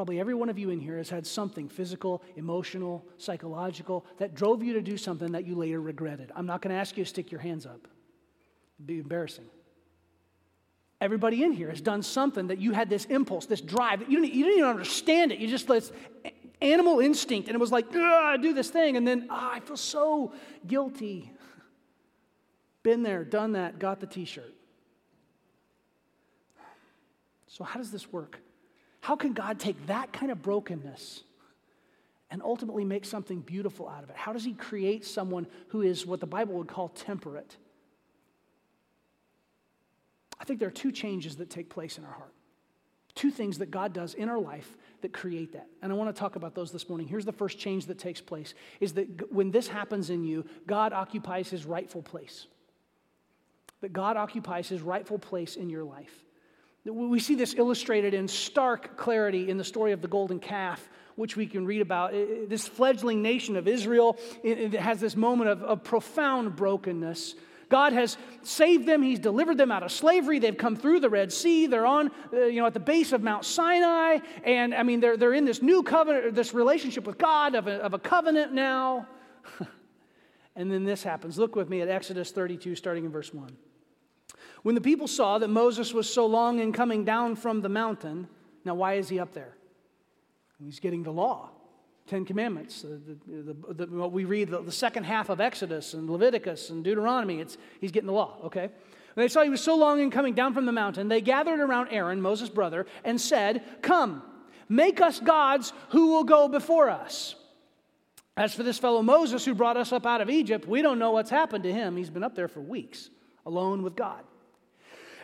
Probably 0.00 0.18
every 0.18 0.32
one 0.32 0.48
of 0.48 0.58
you 0.58 0.70
in 0.70 0.80
here 0.80 0.96
has 0.96 1.10
had 1.10 1.26
something 1.26 1.68
physical, 1.68 2.22
emotional, 2.34 3.04
psychological 3.18 4.06
that 4.16 4.34
drove 4.34 4.62
you 4.62 4.72
to 4.72 4.80
do 4.80 4.96
something 4.96 5.32
that 5.32 5.46
you 5.46 5.54
later 5.54 5.78
regretted. 5.78 6.32
I'm 6.34 6.46
not 6.46 6.62
going 6.62 6.74
to 6.74 6.80
ask 6.80 6.96
you 6.96 7.04
to 7.04 7.10
stick 7.10 7.30
your 7.30 7.42
hands 7.42 7.66
up, 7.66 7.86
it'd 8.78 8.86
be 8.86 8.98
embarrassing. 8.98 9.44
Everybody 11.02 11.44
in 11.44 11.52
here 11.52 11.68
has 11.68 11.82
done 11.82 12.02
something 12.02 12.46
that 12.46 12.56
you 12.56 12.72
had 12.72 12.88
this 12.88 13.04
impulse, 13.04 13.44
this 13.44 13.60
drive. 13.60 14.00
You 14.08 14.22
didn't, 14.22 14.32
you 14.32 14.44
didn't 14.44 14.60
even 14.60 14.70
understand 14.70 15.32
it. 15.32 15.38
You 15.38 15.48
just 15.48 15.68
let 15.68 15.90
animal 16.62 17.00
instinct, 17.00 17.48
and 17.48 17.54
it 17.54 17.60
was 17.60 17.70
like, 17.70 17.92
do 17.92 18.54
this 18.54 18.70
thing. 18.70 18.96
And 18.96 19.06
then, 19.06 19.26
oh, 19.28 19.50
I 19.52 19.60
feel 19.60 19.76
so 19.76 20.32
guilty. 20.66 21.30
Been 22.82 23.02
there, 23.02 23.22
done 23.22 23.52
that, 23.52 23.78
got 23.78 24.00
the 24.00 24.06
t 24.06 24.24
shirt. 24.24 24.54
So, 27.48 27.64
how 27.64 27.78
does 27.78 27.90
this 27.90 28.10
work? 28.10 28.40
How 29.00 29.16
can 29.16 29.32
God 29.32 29.58
take 29.58 29.86
that 29.86 30.12
kind 30.12 30.30
of 30.30 30.42
brokenness 30.42 31.22
and 32.30 32.42
ultimately 32.42 32.84
make 32.84 33.04
something 33.04 33.40
beautiful 33.40 33.88
out 33.88 34.04
of 34.04 34.10
it? 34.10 34.16
How 34.16 34.32
does 34.32 34.44
He 34.44 34.52
create 34.52 35.04
someone 35.04 35.46
who 35.68 35.82
is 35.82 36.06
what 36.06 36.20
the 36.20 36.26
Bible 36.26 36.54
would 36.54 36.68
call 36.68 36.88
temperate? 36.88 37.56
I 40.38 40.44
think 40.44 40.58
there 40.58 40.68
are 40.68 40.72
two 40.72 40.92
changes 40.92 41.36
that 41.36 41.50
take 41.50 41.68
place 41.68 41.98
in 41.98 42.04
our 42.04 42.12
heart. 42.12 42.32
Two 43.14 43.30
things 43.30 43.58
that 43.58 43.70
God 43.70 43.92
does 43.92 44.14
in 44.14 44.28
our 44.28 44.38
life 44.38 44.76
that 45.02 45.12
create 45.12 45.52
that. 45.52 45.66
And 45.82 45.92
I 45.92 45.94
want 45.94 46.14
to 46.14 46.18
talk 46.18 46.36
about 46.36 46.54
those 46.54 46.70
this 46.70 46.88
morning. 46.88 47.08
Here's 47.08 47.24
the 47.24 47.32
first 47.32 47.58
change 47.58 47.86
that 47.86 47.98
takes 47.98 48.20
place 48.20 48.54
is 48.80 48.94
that 48.94 49.32
when 49.32 49.50
this 49.50 49.68
happens 49.68 50.10
in 50.10 50.24
you, 50.24 50.44
God 50.66 50.92
occupies 50.92 51.50
his 51.50 51.66
rightful 51.66 52.02
place. 52.02 52.46
That 53.80 53.92
God 53.92 54.16
occupies 54.16 54.68
his 54.68 54.80
rightful 54.80 55.18
place 55.18 55.56
in 55.56 55.68
your 55.68 55.84
life. 55.84 56.24
We 56.84 57.20
see 57.20 57.34
this 57.34 57.54
illustrated 57.54 58.14
in 58.14 58.26
stark 58.26 58.96
clarity 58.96 59.50
in 59.50 59.58
the 59.58 59.64
story 59.64 59.92
of 59.92 60.00
the 60.00 60.08
golden 60.08 60.38
calf, 60.38 60.88
which 61.14 61.36
we 61.36 61.46
can 61.46 61.66
read 61.66 61.82
about. 61.82 62.12
This 62.12 62.66
fledgling 62.66 63.20
nation 63.20 63.56
of 63.56 63.68
Israel 63.68 64.18
it 64.42 64.72
has 64.72 64.98
this 64.98 65.14
moment 65.14 65.50
of, 65.50 65.62
of 65.62 65.84
profound 65.84 66.56
brokenness. 66.56 67.34
God 67.68 67.92
has 67.92 68.16
saved 68.42 68.86
them. 68.86 69.02
He's 69.02 69.20
delivered 69.20 69.56
them 69.56 69.70
out 69.70 69.82
of 69.82 69.92
slavery. 69.92 70.40
They've 70.40 70.56
come 70.56 70.74
through 70.74 71.00
the 71.00 71.08
Red 71.08 71.32
Sea. 71.32 71.66
They're 71.68 71.86
on, 71.86 72.10
uh, 72.32 72.46
you 72.46 72.60
know, 72.60 72.66
at 72.66 72.74
the 72.74 72.80
base 72.80 73.12
of 73.12 73.22
Mount 73.22 73.44
Sinai. 73.44 74.18
And 74.42 74.74
I 74.74 74.82
mean, 74.82 74.98
they're, 75.00 75.16
they're 75.16 75.34
in 75.34 75.44
this 75.44 75.62
new 75.62 75.84
covenant, 75.84 76.34
this 76.34 76.52
relationship 76.52 77.06
with 77.06 77.16
God 77.16 77.54
of 77.54 77.68
a, 77.68 77.76
of 77.76 77.94
a 77.94 77.98
covenant 77.98 78.52
now. 78.52 79.06
and 80.56 80.72
then 80.72 80.84
this 80.84 81.04
happens. 81.04 81.38
Look 81.38 81.54
with 81.54 81.68
me 81.68 81.80
at 81.80 81.88
Exodus 81.88 82.32
32, 82.32 82.74
starting 82.74 83.04
in 83.04 83.12
verse 83.12 83.32
1. 83.32 83.56
When 84.62 84.74
the 84.74 84.80
people 84.80 85.08
saw 85.08 85.38
that 85.38 85.48
Moses 85.48 85.94
was 85.94 86.12
so 86.12 86.26
long 86.26 86.60
in 86.60 86.72
coming 86.72 87.04
down 87.04 87.36
from 87.36 87.62
the 87.62 87.68
mountain, 87.68 88.28
now 88.64 88.74
why 88.74 88.94
is 88.94 89.08
he 89.08 89.18
up 89.18 89.32
there? 89.32 89.56
He's 90.62 90.80
getting 90.80 91.02
the 91.02 91.12
law, 91.12 91.50
Ten 92.06 92.26
Commandments. 92.26 92.82
The, 92.82 93.16
the, 93.26 93.86
the, 93.86 93.86
what 93.86 94.12
we 94.12 94.24
read, 94.24 94.50
the, 94.50 94.72
second 94.72 95.04
half 95.04 95.30
of 95.30 95.40
Exodus 95.40 95.94
and 95.94 96.08
Leviticus 96.10 96.68
and 96.68 96.84
Deuteronomy, 96.84 97.40
it's, 97.40 97.56
he's 97.80 97.92
getting 97.92 98.08
the 98.08 98.12
law, 98.12 98.36
okay? 98.44 98.68
When 99.14 99.24
they 99.24 99.28
saw 99.28 99.42
he 99.42 99.48
was 99.48 99.62
so 99.62 99.76
long 99.76 100.00
in 100.00 100.10
coming 100.10 100.34
down 100.34 100.52
from 100.52 100.66
the 100.66 100.72
mountain, 100.72 101.08
they 101.08 101.22
gathered 101.22 101.60
around 101.60 101.88
Aaron, 101.88 102.20
Moses' 102.20 102.50
brother, 102.50 102.86
and 103.04 103.18
said, 103.18 103.62
Come, 103.80 104.22
make 104.68 105.00
us 105.00 105.18
gods 105.18 105.72
who 105.90 106.08
will 106.08 106.24
go 106.24 106.48
before 106.48 106.90
us. 106.90 107.34
As 108.36 108.54
for 108.54 108.62
this 108.62 108.78
fellow 108.78 109.02
Moses 109.02 109.44
who 109.44 109.54
brought 109.54 109.76
us 109.76 109.92
up 109.92 110.06
out 110.06 110.20
of 110.20 110.30
Egypt, 110.30 110.66
we 110.66 110.82
don't 110.82 110.98
know 110.98 111.10
what's 111.10 111.30
happened 111.30 111.64
to 111.64 111.72
him. 111.72 111.96
He's 111.96 112.10
been 112.10 112.22
up 112.22 112.34
there 112.34 112.48
for 112.48 112.60
weeks, 112.60 113.10
alone 113.44 113.82
with 113.82 113.96
God. 113.96 114.22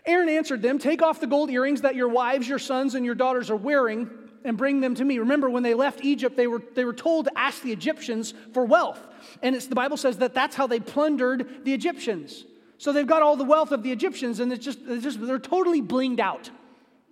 Aaron 0.06 0.28
answered 0.28 0.62
them, 0.62 0.78
Take 0.78 1.02
off 1.02 1.20
the 1.20 1.26
gold 1.26 1.50
earrings 1.50 1.82
that 1.82 1.96
your 1.96 2.08
wives, 2.08 2.48
your 2.48 2.58
sons, 2.58 2.94
and 2.94 3.04
your 3.04 3.14
daughters 3.14 3.50
are 3.50 3.56
wearing 3.56 4.08
and 4.44 4.56
bring 4.56 4.80
them 4.80 4.94
to 4.94 5.04
me. 5.04 5.18
Remember, 5.18 5.50
when 5.50 5.64
they 5.64 5.74
left 5.74 6.04
Egypt, 6.04 6.36
they 6.36 6.46
were, 6.46 6.62
they 6.74 6.84
were 6.84 6.92
told 6.92 7.24
to 7.26 7.36
ask 7.36 7.62
the 7.62 7.72
Egyptians 7.72 8.32
for 8.52 8.64
wealth. 8.64 9.00
And 9.42 9.56
it's, 9.56 9.66
the 9.66 9.74
Bible 9.74 9.96
says 9.96 10.18
that 10.18 10.34
that's 10.34 10.54
how 10.54 10.68
they 10.68 10.78
plundered 10.78 11.64
the 11.64 11.74
Egyptians. 11.74 12.44
So 12.78 12.92
they've 12.92 13.06
got 13.06 13.22
all 13.22 13.36
the 13.36 13.44
wealth 13.44 13.72
of 13.72 13.82
the 13.82 13.90
Egyptians, 13.90 14.38
and 14.38 14.52
it's 14.52 14.64
just, 14.64 14.78
it's 14.86 15.02
just 15.02 15.24
they're 15.26 15.38
totally 15.38 15.82
blinged 15.82 16.20
out. 16.20 16.50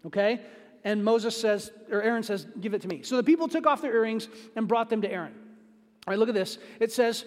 Okay? 0.07 0.41
And 0.85 1.03
Moses 1.03 1.37
says, 1.37 1.73
or 1.91 2.03
Aaron 2.03 2.23
says, 2.23 2.47
Give 2.61 2.75
it 2.75 2.83
to 2.83 2.89
me. 2.89 3.03
So 3.03 3.17
the 3.17 3.23
people 3.25 3.49
took 3.49 3.67
off 3.67 3.83
their 3.83 3.95
earrings 3.95 4.29
and 4.55 4.69
brought 4.69 4.89
them 4.89 5.03
to 5.03 5.11
Aaron. 5.11 5.33
All 6.07 6.13
right, 6.13 6.19
look 6.19 6.29
at 6.29 6.35
this. 6.35 6.59
It 6.81 6.93
says, 6.93 7.25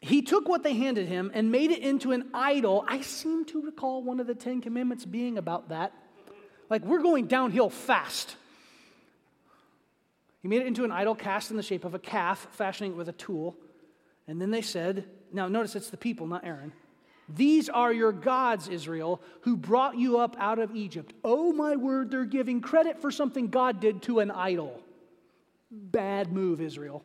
he 0.00 0.22
took 0.22 0.48
what 0.48 0.62
they 0.62 0.74
handed 0.74 1.08
him 1.08 1.30
and 1.34 1.52
made 1.52 1.70
it 1.70 1.80
into 1.80 2.12
an 2.12 2.30
idol. 2.32 2.84
I 2.88 3.02
seem 3.02 3.44
to 3.46 3.60
recall 3.60 4.02
one 4.02 4.18
of 4.18 4.26
the 4.26 4.34
Ten 4.34 4.60
Commandments 4.62 5.04
being 5.04 5.36
about 5.36 5.68
that. 5.68 5.92
Like, 6.70 6.84
we're 6.84 7.02
going 7.02 7.26
downhill 7.26 7.68
fast. 7.68 8.36
He 10.40 10.48
made 10.48 10.62
it 10.62 10.66
into 10.66 10.84
an 10.84 10.92
idol 10.92 11.14
cast 11.14 11.50
in 11.50 11.58
the 11.58 11.62
shape 11.62 11.84
of 11.84 11.94
a 11.94 11.98
calf, 11.98 12.48
fashioning 12.52 12.92
it 12.92 12.96
with 12.96 13.08
a 13.10 13.12
tool. 13.12 13.56
And 14.26 14.40
then 14.40 14.50
they 14.50 14.62
said, 14.62 15.04
now 15.32 15.48
notice 15.48 15.76
it's 15.76 15.90
the 15.90 15.96
people, 15.98 16.26
not 16.26 16.44
Aaron. 16.46 16.72
These 17.28 17.68
are 17.68 17.92
your 17.92 18.12
gods, 18.12 18.68
Israel, 18.68 19.20
who 19.42 19.56
brought 19.56 19.98
you 19.98 20.18
up 20.18 20.34
out 20.38 20.58
of 20.58 20.74
Egypt. 20.74 21.12
Oh, 21.22 21.52
my 21.52 21.76
word, 21.76 22.10
they're 22.10 22.24
giving 22.24 22.60
credit 22.60 23.00
for 23.00 23.10
something 23.10 23.48
God 23.48 23.80
did 23.80 24.02
to 24.02 24.20
an 24.20 24.30
idol. 24.30 24.80
Bad 25.70 26.32
move, 26.32 26.60
Israel. 26.60 27.04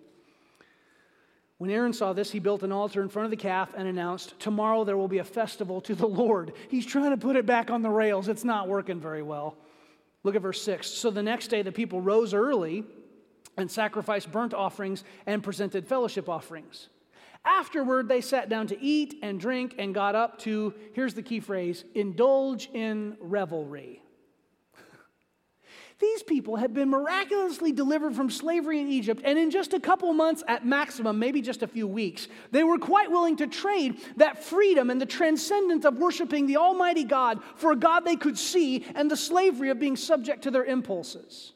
When 1.58 1.70
Aaron 1.70 1.94
saw 1.94 2.12
this, 2.12 2.32
he 2.32 2.40
built 2.40 2.64
an 2.64 2.72
altar 2.72 3.02
in 3.02 3.08
front 3.08 3.26
of 3.26 3.32
the 3.32 3.38
calf 3.38 3.74
and 3.78 3.88
announced, 3.88 4.38
Tomorrow 4.40 4.84
there 4.84 4.98
will 4.98 5.08
be 5.08 5.20
a 5.20 5.24
festival 5.24 5.80
to 5.82 5.96
the 5.96 6.08
Lord. 6.08 6.54
He's 6.70 6.86
trying 6.86 7.12
to 7.12 7.18
put 7.18 7.38
it 7.38 7.46
back 7.46 7.72
on 7.72 7.82
the 7.82 7.90
rails. 7.90 8.28
It's 8.28 8.44
not 8.44 8.68
working 8.68 9.00
very 9.00 9.24
well. 9.24 9.58
Look 10.24 10.36
at 10.36 10.42
verse 10.42 10.62
6. 10.62 10.88
So 10.88 11.12
the 11.12 11.24
next 11.24 11.48
day, 11.48 11.62
the 11.62 11.72
people 11.72 12.02
rose 12.02 12.34
early 12.34 12.84
and 13.58 13.72
sacrificed 13.72 14.32
burnt 14.32 14.54
offerings 14.54 15.04
and 15.26 15.42
presented 15.42 15.88
fellowship 15.88 16.28
offerings. 16.28 16.90
Afterward, 17.46 18.10
they 18.10 18.22
sat 18.22 18.50
down 18.50 18.68
to 18.68 18.82
eat 18.82 19.20
and 19.22 19.40
drink 19.40 19.76
and 19.78 19.94
got 19.94 20.16
up 20.16 20.40
to, 20.40 20.74
here's 20.94 21.14
the 21.14 21.22
key 21.22 21.40
phrase, 21.40 21.86
indulge 21.94 22.70
in 22.74 23.16
revelry. 23.22 24.02
These 26.00 26.24
people 26.24 26.58
had 26.58 26.74
been 26.74 26.90
miraculously 26.90 27.72
delivered 27.72 28.16
from 28.16 28.30
slavery 28.30 28.82
in 28.82 28.90
Egypt, 28.90 29.22
and 29.24 29.40
in 29.40 29.50
just 29.50 29.74
a 29.74 29.80
couple 29.80 30.12
months 30.12 30.44
at 30.48 30.66
maximum, 30.66 31.20
maybe 31.20 31.42
just 31.42 31.64
a 31.64 31.68
few 31.68 31.88
weeks, 31.88 32.28
they 32.52 32.64
were 32.64 32.78
quite 32.78 33.10
willing 33.10 33.38
to 33.38 33.48
trade 33.48 34.02
that 34.18 34.44
freedom 34.44 34.90
and 34.90 35.00
the 35.00 35.06
transcendence 35.06 35.86
of 35.86 35.96
worshiping 35.98 36.48
the 36.48 36.58
Almighty 36.58 37.06
God 37.06 37.40
for 37.56 37.72
a 37.72 37.78
God 37.78 38.02
they 38.02 38.18
could 38.18 38.38
see 38.38 38.86
and 38.94 39.10
the 39.10 39.16
slavery 39.16 39.70
of 39.70 39.80
being 39.80 39.96
subject 39.96 40.44
to 40.44 40.52
their 40.52 40.66
impulses. 40.66 41.54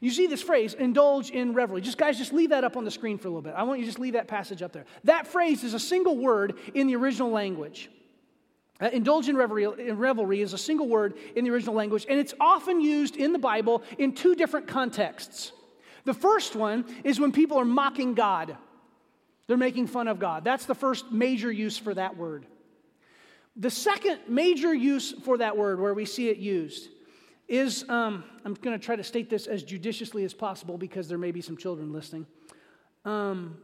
You 0.00 0.10
see 0.10 0.26
this 0.26 0.42
phrase, 0.42 0.74
indulge 0.74 1.30
in 1.30 1.54
revelry. 1.54 1.80
Just 1.80 1.96
guys, 1.96 2.18
just 2.18 2.34
leave 2.34 2.50
that 2.50 2.64
up 2.64 2.76
on 2.76 2.84
the 2.84 2.90
screen 2.90 3.16
for 3.16 3.28
a 3.28 3.30
little 3.30 3.40
bit. 3.40 3.54
I 3.56 3.62
want 3.62 3.80
you 3.80 3.86
to 3.86 3.88
just 3.88 3.98
leave 3.98 4.12
that 4.12 4.28
passage 4.28 4.60
up 4.60 4.72
there. 4.72 4.84
That 5.04 5.26
phrase 5.26 5.64
is 5.64 5.72
a 5.72 5.80
single 5.80 6.18
word 6.18 6.58
in 6.74 6.86
the 6.86 6.96
original 6.96 7.30
language. 7.30 7.90
Uh, 8.80 8.88
indulge 8.92 9.28
in 9.28 9.36
revelry, 9.36 9.64
in 9.64 9.98
revelry 9.98 10.40
is 10.40 10.52
a 10.52 10.58
single 10.58 10.88
word 10.88 11.14
in 11.34 11.44
the 11.44 11.50
original 11.50 11.74
language, 11.74 12.06
and 12.08 12.18
it's 12.20 12.34
often 12.38 12.80
used 12.80 13.16
in 13.16 13.32
the 13.32 13.38
Bible 13.38 13.82
in 13.98 14.12
two 14.12 14.36
different 14.36 14.68
contexts. 14.68 15.52
The 16.04 16.14
first 16.14 16.54
one 16.54 16.84
is 17.02 17.18
when 17.18 17.32
people 17.32 17.58
are 17.58 17.64
mocking 17.64 18.14
God, 18.14 18.56
they're 19.46 19.56
making 19.56 19.88
fun 19.88 20.06
of 20.06 20.20
God. 20.20 20.44
That's 20.44 20.66
the 20.66 20.74
first 20.74 21.10
major 21.10 21.50
use 21.50 21.76
for 21.76 21.92
that 21.94 22.16
word. 22.16 22.46
The 23.56 23.70
second 23.70 24.20
major 24.28 24.72
use 24.72 25.12
for 25.24 25.38
that 25.38 25.56
word, 25.56 25.80
where 25.80 25.94
we 25.94 26.04
see 26.04 26.28
it 26.28 26.36
used, 26.36 26.88
is 27.48 27.84
um, 27.88 28.22
I'm 28.44 28.54
going 28.54 28.78
to 28.78 28.84
try 28.84 28.94
to 28.94 29.02
state 29.02 29.28
this 29.28 29.46
as 29.46 29.64
judiciously 29.64 30.22
as 30.24 30.34
possible 30.34 30.78
because 30.78 31.08
there 31.08 31.18
may 31.18 31.32
be 31.32 31.40
some 31.40 31.56
children 31.56 31.92
listening. 31.92 32.26
Um, 33.04 33.56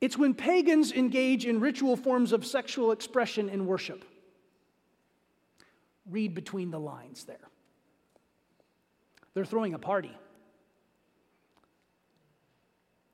it's 0.00 0.16
when 0.16 0.34
pagans 0.34 0.92
engage 0.92 1.44
in 1.44 1.60
ritual 1.60 1.96
forms 1.96 2.32
of 2.32 2.46
sexual 2.46 2.92
expression 2.92 3.48
in 3.48 3.66
worship. 3.66 4.04
Read 6.08 6.34
between 6.34 6.70
the 6.70 6.78
lines 6.78 7.24
there. 7.24 7.48
They're 9.34 9.44
throwing 9.44 9.74
a 9.74 9.78
party. 9.78 10.16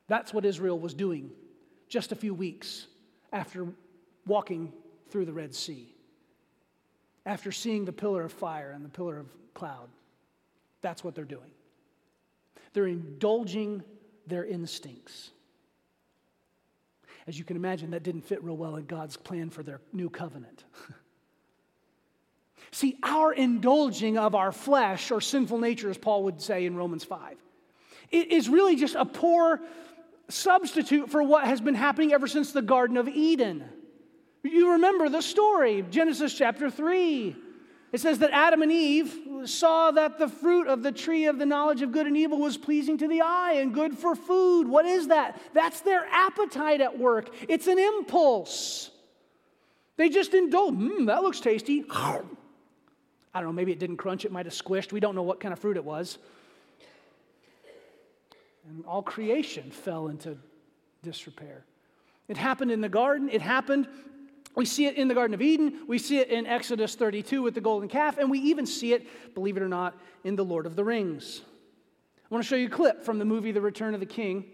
That's 0.06 0.34
what 0.34 0.44
Israel 0.44 0.78
was 0.78 0.94
doing 0.94 1.30
just 1.88 2.12
a 2.12 2.16
few 2.16 2.34
weeks 2.34 2.86
after 3.32 3.66
walking 4.26 4.72
through 5.10 5.24
the 5.24 5.32
Red 5.32 5.54
Sea, 5.54 5.94
after 7.24 7.50
seeing 7.52 7.84
the 7.84 7.92
pillar 7.92 8.22
of 8.24 8.32
fire 8.32 8.72
and 8.72 8.84
the 8.84 8.88
pillar 8.88 9.18
of 9.18 9.26
cloud. 9.54 9.88
That's 10.82 11.02
what 11.02 11.14
they're 11.14 11.24
doing. 11.24 11.50
They're 12.74 12.86
indulging 12.86 13.82
their 14.26 14.44
instincts. 14.44 15.30
As 17.26 17.38
you 17.38 17.44
can 17.44 17.56
imagine, 17.56 17.90
that 17.92 18.02
didn't 18.02 18.22
fit 18.22 18.42
real 18.44 18.56
well 18.56 18.76
in 18.76 18.84
God's 18.84 19.16
plan 19.16 19.50
for 19.50 19.62
their 19.62 19.80
new 19.92 20.10
covenant. 20.10 20.64
See, 22.70 22.98
our 23.02 23.32
indulging 23.32 24.18
of 24.18 24.34
our 24.34 24.52
flesh 24.52 25.10
or 25.10 25.20
sinful 25.20 25.58
nature, 25.58 25.88
as 25.90 25.96
Paul 25.96 26.24
would 26.24 26.42
say 26.42 26.66
in 26.66 26.76
Romans 26.76 27.04
5, 27.04 27.36
is 28.10 28.48
really 28.48 28.76
just 28.76 28.94
a 28.94 29.04
poor 29.04 29.60
substitute 30.28 31.10
for 31.10 31.22
what 31.22 31.44
has 31.44 31.60
been 31.60 31.74
happening 31.74 32.12
ever 32.12 32.26
since 32.26 32.52
the 32.52 32.62
Garden 32.62 32.96
of 32.96 33.08
Eden. 33.08 33.64
You 34.42 34.72
remember 34.72 35.08
the 35.08 35.22
story, 35.22 35.84
Genesis 35.90 36.34
chapter 36.34 36.70
3. 36.70 37.36
It 37.92 38.00
says 38.00 38.18
that 38.18 38.30
Adam 38.32 38.60
and 38.62 38.72
Eve 38.72 39.16
saw 39.48 39.90
that 39.90 40.18
the 40.18 40.28
fruit 40.28 40.66
of 40.68 40.82
the 40.82 40.92
tree 40.92 41.26
of 41.26 41.38
the 41.38 41.46
knowledge 41.46 41.82
of 41.82 41.92
good 41.92 42.06
and 42.06 42.16
evil 42.16 42.38
was 42.38 42.56
pleasing 42.56 42.98
to 42.98 43.08
the 43.08 43.20
eye 43.20 43.54
and 43.54 43.72
good 43.72 43.96
for 43.96 44.14
food. 44.14 44.68
What 44.68 44.86
is 44.86 45.08
that? 45.08 45.40
That's 45.52 45.80
their 45.80 46.06
appetite 46.10 46.80
at 46.80 46.98
work. 46.98 47.30
It's 47.48 47.66
an 47.66 47.78
impulse. 47.78 48.90
They 49.96 50.08
just 50.08 50.34
indulge. 50.34 50.74
Mmm, 50.74 51.06
that 51.06 51.22
looks 51.22 51.40
tasty. 51.40 51.84
I 51.90 53.40
don't 53.40 53.44
know, 53.44 53.52
maybe 53.52 53.72
it 53.72 53.78
didn't 53.78 53.96
crunch, 53.96 54.24
it 54.24 54.32
might 54.32 54.46
have 54.46 54.54
squished. 54.54 54.92
We 54.92 55.00
don't 55.00 55.14
know 55.14 55.22
what 55.22 55.40
kind 55.40 55.52
of 55.52 55.58
fruit 55.58 55.76
it 55.76 55.84
was. 55.84 56.18
And 58.68 58.84
all 58.86 59.02
creation 59.02 59.70
fell 59.70 60.08
into 60.08 60.38
disrepair. 61.02 61.64
It 62.28 62.36
happened 62.36 62.70
in 62.70 62.80
the 62.80 62.88
garden, 62.88 63.28
it 63.28 63.42
happened 63.42 63.88
we 64.56 64.64
see 64.64 64.86
it 64.86 64.96
in 64.96 65.08
the 65.08 65.14
Garden 65.14 65.34
of 65.34 65.42
Eden. 65.42 65.80
We 65.88 65.98
see 65.98 66.18
it 66.18 66.28
in 66.28 66.46
Exodus 66.46 66.94
32 66.94 67.42
with 67.42 67.54
the 67.54 67.60
golden 67.60 67.88
calf. 67.88 68.18
And 68.18 68.30
we 68.30 68.38
even 68.40 68.66
see 68.66 68.92
it, 68.92 69.34
believe 69.34 69.56
it 69.56 69.62
or 69.62 69.68
not, 69.68 69.98
in 70.22 70.36
The 70.36 70.44
Lord 70.44 70.66
of 70.66 70.76
the 70.76 70.84
Rings. 70.84 71.42
I 72.24 72.34
want 72.34 72.44
to 72.44 72.48
show 72.48 72.56
you 72.56 72.66
a 72.66 72.70
clip 72.70 73.02
from 73.02 73.18
the 73.18 73.24
movie 73.24 73.52
The 73.52 73.60
Return 73.60 73.94
of 73.94 74.00
the 74.00 74.06
King. 74.06 74.44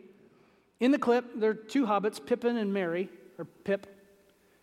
In 0.81 0.91
the 0.91 0.99
clip, 0.99 1.39
there 1.39 1.51
are 1.51 1.55
two 1.55 1.85
hobbits, 1.85 2.25
Pippin 2.25 2.57
and 2.57 2.73
Merry, 2.73 3.11
or 3.39 3.45
Pip. 3.45 3.87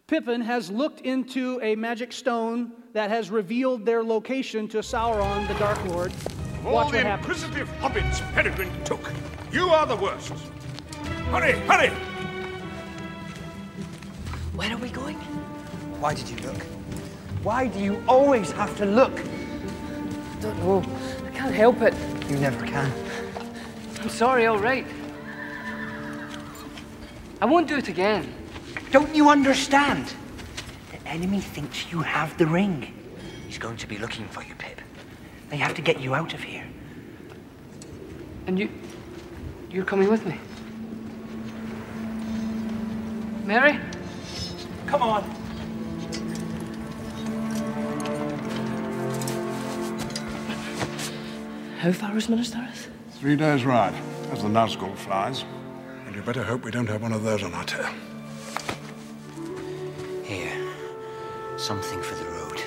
Pippin 0.08 0.42
has 0.42 0.72
looked 0.72 1.02
into 1.02 1.60
a 1.62 1.76
magic 1.76 2.12
stone 2.12 2.72
that 2.94 3.10
has 3.10 3.30
revealed 3.30 3.86
their 3.86 4.04
location 4.04 4.68
to 4.70 4.80
Sauron, 4.80 5.48
the 5.48 5.54
Dark 5.56 5.84
Lord. 5.86 6.12
Watch 6.64 6.86
all 6.86 6.90
the 6.90 7.14
inquisitive 7.14 7.70
hobbits 7.80 8.20
Peregrin 8.34 8.84
Took, 8.84 9.12
you 9.52 9.70
are 9.70 9.86
the 9.86 9.96
worst. 9.96 10.32
Hurry, 11.30 11.52
hurry! 11.52 12.17
Where 14.58 14.74
are 14.74 14.78
we 14.78 14.90
going? 14.90 15.18
Why 16.02 16.16
did 16.16 16.28
you 16.30 16.38
look? 16.38 16.64
Why 17.44 17.68
do 17.68 17.78
you 17.78 18.04
always 18.08 18.52
have 18.54 18.76
to 18.78 18.86
look? 18.86 19.14
I 19.20 20.42
don't 20.42 20.58
know. 20.64 20.84
I 21.28 21.30
can't 21.30 21.54
help 21.54 21.80
it. 21.84 21.94
You 22.28 22.38
never 22.38 22.66
can. 22.66 22.92
I'm 24.02 24.10
sorry, 24.10 24.48
all 24.48 24.58
right. 24.58 24.88
I 27.40 27.46
won't 27.46 27.68
do 27.68 27.78
it 27.78 27.88
again. 27.88 28.34
Don't 28.90 29.14
you 29.14 29.30
understand? 29.30 30.12
The 30.92 31.08
enemy 31.08 31.40
thinks 31.40 31.92
you 31.92 32.02
have 32.02 32.36
the 32.40 32.48
ring. 32.48 32.92
He's 33.46 33.60
going 33.60 33.78
to 33.78 33.88
be 33.88 34.00
looking 34.00 34.28
for 34.28 34.42
you, 34.42 34.56
Pip. 34.56 34.82
They 35.50 35.58
have 35.58 35.76
to 35.76 35.84
get 35.84 36.02
you 36.02 36.16
out 36.16 36.34
of 36.34 36.42
here. 36.42 36.66
And 38.48 38.58
you. 38.58 38.72
You're 39.70 39.86
coming 39.86 40.10
with 40.10 40.26
me? 40.26 40.40
Merry? 43.46 43.80
Come 44.88 45.04
on. 45.04 45.22
How 51.80 51.92
far 51.92 52.18
is 52.18 52.30
Minas 52.30 52.52
Tirith? 52.52 52.88
Three 53.20 53.36
days' 53.36 53.66
ride, 53.66 53.94
as 54.32 54.44
the 54.44 54.48
Nazgul 54.48 54.96
flies. 54.96 55.44
And 56.06 56.16
you 56.16 56.22
better 56.22 56.42
hope 56.42 56.64
we 56.64 56.72
don't 56.72 56.88
have 56.88 57.02
one 57.02 57.12
of 57.12 57.24
those 57.24 57.44
on 57.44 57.54
our 57.54 57.66
tail. 57.66 57.94
Here. 60.24 60.58
Something 61.58 62.02
for 62.02 62.16
the 62.16 62.26
road. 62.26 62.62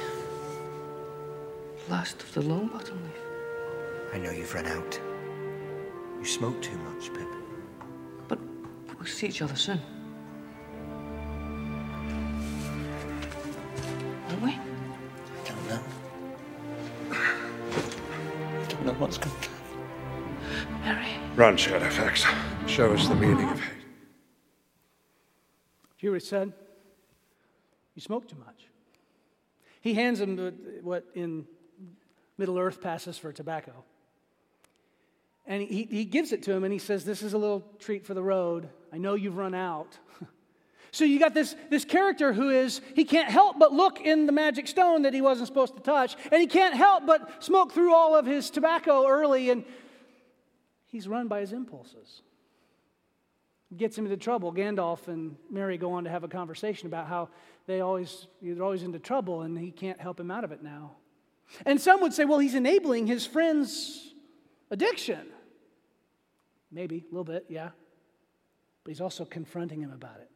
Last 1.88 2.22
of 2.22 2.34
the 2.34 2.42
Longbottom 2.42 3.02
leaf. 3.02 4.12
I 4.12 4.18
know 4.18 4.30
you've 4.30 4.54
run 4.54 4.66
out. 4.66 5.00
You 6.18 6.26
smoke 6.26 6.60
too 6.60 6.76
much, 6.76 7.12
Pip. 7.14 7.28
But 8.28 8.38
we'll 8.98 9.06
see 9.06 9.28
each 9.28 9.40
other 9.40 9.56
soon. 9.56 9.80
Run, 21.50 21.58
Shadowfax. 21.58 22.68
Show 22.68 22.92
us 22.92 23.08
the 23.08 23.16
meaning 23.16 23.48
of 23.48 23.60
hate. 23.60 23.72
What 26.08 26.22
said? 26.22 26.52
You 27.96 28.02
smoke 28.02 28.28
too 28.28 28.36
much. 28.38 28.68
He 29.80 29.94
hands 29.94 30.20
him 30.20 30.36
what 30.84 31.06
in 31.16 31.46
Middle 32.38 32.56
Earth 32.56 32.80
passes 32.80 33.18
for 33.18 33.32
tobacco. 33.32 33.72
And 35.44 35.60
he, 35.60 35.88
he 35.90 36.04
gives 36.04 36.30
it 36.30 36.44
to 36.44 36.52
him 36.52 36.62
and 36.62 36.72
he 36.72 36.78
says, 36.78 37.04
This 37.04 37.20
is 37.20 37.32
a 37.32 37.38
little 37.38 37.66
treat 37.80 38.06
for 38.06 38.14
the 38.14 38.22
road. 38.22 38.68
I 38.92 38.98
know 38.98 39.14
you've 39.14 39.36
run 39.36 39.54
out. 39.54 39.98
So 40.92 41.04
you 41.04 41.20
got 41.20 41.34
this, 41.34 41.54
this 41.70 41.84
character 41.84 42.32
who 42.32 42.50
is, 42.50 42.80
he 42.96 43.04
can't 43.04 43.28
help 43.28 43.60
but 43.60 43.72
look 43.72 44.00
in 44.00 44.26
the 44.26 44.32
magic 44.32 44.66
stone 44.66 45.02
that 45.02 45.14
he 45.14 45.20
wasn't 45.20 45.46
supposed 45.46 45.76
to 45.76 45.82
touch, 45.84 46.16
and 46.32 46.40
he 46.40 46.48
can't 46.48 46.74
help 46.74 47.06
but 47.06 47.44
smoke 47.44 47.70
through 47.70 47.94
all 47.94 48.16
of 48.16 48.26
his 48.26 48.50
tobacco 48.50 49.06
early, 49.06 49.50
and 49.50 49.64
he's 50.90 51.08
run 51.08 51.28
by 51.28 51.40
his 51.40 51.52
impulses. 51.52 52.22
Gets 53.76 53.96
him 53.96 54.04
into 54.04 54.16
trouble. 54.16 54.52
Gandalf 54.52 55.06
and 55.06 55.36
Merry 55.48 55.78
go 55.78 55.92
on 55.92 56.04
to 56.04 56.10
have 56.10 56.24
a 56.24 56.28
conversation 56.28 56.88
about 56.88 57.06
how 57.06 57.28
they 57.66 57.80
always, 57.80 58.26
they're 58.42 58.62
always 58.62 58.82
into 58.82 58.98
trouble, 58.98 59.42
and 59.42 59.56
he 59.56 59.70
can't 59.70 60.00
help 60.00 60.18
him 60.18 60.30
out 60.30 60.42
of 60.42 60.50
it 60.50 60.62
now. 60.62 60.96
And 61.64 61.80
some 61.80 62.00
would 62.00 62.12
say, 62.12 62.24
well, 62.24 62.40
he's 62.40 62.54
enabling 62.54 63.06
his 63.06 63.26
friend's 63.26 64.12
addiction. 64.70 65.26
Maybe, 66.72 66.98
a 66.98 67.14
little 67.14 67.24
bit, 67.24 67.46
yeah. 67.48 67.70
But 68.82 68.90
he's 68.90 69.00
also 69.00 69.24
confronting 69.24 69.80
him 69.80 69.92
about 69.92 70.16
it. 70.20 70.30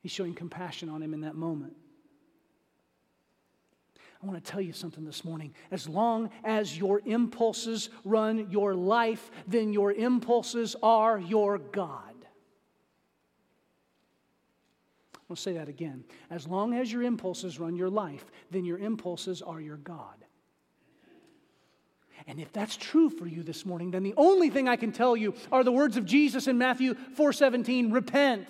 He's 0.00 0.12
showing 0.12 0.34
compassion 0.34 0.88
on 0.88 1.02
him 1.02 1.14
in 1.14 1.22
that 1.22 1.34
moment. 1.34 1.74
I 4.22 4.26
want 4.26 4.42
to 4.42 4.50
tell 4.50 4.60
you 4.60 4.72
something 4.72 5.04
this 5.04 5.24
morning. 5.24 5.52
As 5.72 5.88
long 5.88 6.30
as 6.44 6.78
your 6.78 7.02
impulses 7.04 7.90
run 8.04 8.50
your 8.50 8.74
life, 8.74 9.30
then 9.48 9.72
your 9.72 9.92
impulses 9.92 10.76
are 10.80 11.18
your 11.18 11.58
God. 11.58 12.14
I'll 15.28 15.36
say 15.36 15.54
that 15.54 15.68
again. 15.68 16.04
As 16.30 16.46
long 16.46 16.74
as 16.74 16.92
your 16.92 17.02
impulses 17.02 17.58
run 17.58 17.74
your 17.74 17.88
life, 17.90 18.24
then 18.50 18.64
your 18.64 18.78
impulses 18.78 19.42
are 19.42 19.60
your 19.60 19.78
God. 19.78 20.24
And 22.26 22.38
if 22.38 22.52
that's 22.52 22.76
true 22.76 23.10
for 23.10 23.26
you 23.26 23.42
this 23.42 23.66
morning, 23.66 23.90
then 23.90 24.04
the 24.04 24.14
only 24.16 24.50
thing 24.50 24.68
I 24.68 24.76
can 24.76 24.92
tell 24.92 25.16
you 25.16 25.34
are 25.50 25.64
the 25.64 25.72
words 25.72 25.96
of 25.96 26.04
Jesus 26.04 26.46
in 26.46 26.58
Matthew 26.58 26.94
4:17, 27.16 27.92
repent, 27.92 28.46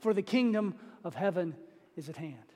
for 0.00 0.12
the 0.12 0.22
kingdom 0.22 0.74
of 1.02 1.14
heaven 1.14 1.54
is 1.96 2.10
at 2.10 2.16
hand. 2.16 2.53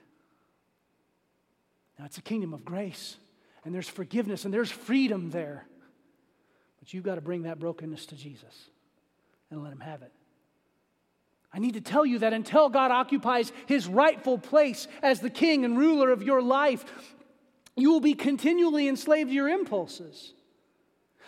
Now, 1.98 2.04
it's 2.04 2.18
a 2.18 2.22
kingdom 2.22 2.54
of 2.54 2.64
grace, 2.64 3.16
and 3.64 3.74
there's 3.74 3.88
forgiveness, 3.88 4.44
and 4.44 4.54
there's 4.54 4.70
freedom 4.70 5.30
there. 5.30 5.66
But 6.78 6.94
you've 6.94 7.04
got 7.04 7.16
to 7.16 7.20
bring 7.20 7.42
that 7.42 7.58
brokenness 7.58 8.06
to 8.06 8.16
Jesus 8.16 8.70
and 9.50 9.62
let 9.62 9.72
Him 9.72 9.80
have 9.80 10.02
it. 10.02 10.12
I 11.52 11.58
need 11.58 11.74
to 11.74 11.80
tell 11.80 12.04
you 12.06 12.20
that 12.20 12.32
until 12.32 12.68
God 12.68 12.90
occupies 12.90 13.52
His 13.66 13.88
rightful 13.88 14.38
place 14.38 14.86
as 15.02 15.20
the 15.20 15.30
king 15.30 15.64
and 15.64 15.78
ruler 15.78 16.10
of 16.10 16.22
your 16.22 16.42
life, 16.42 16.84
you 17.74 17.90
will 17.90 18.00
be 18.00 18.14
continually 18.14 18.86
enslaved 18.86 19.30
to 19.30 19.34
your 19.34 19.48
impulses. 19.48 20.34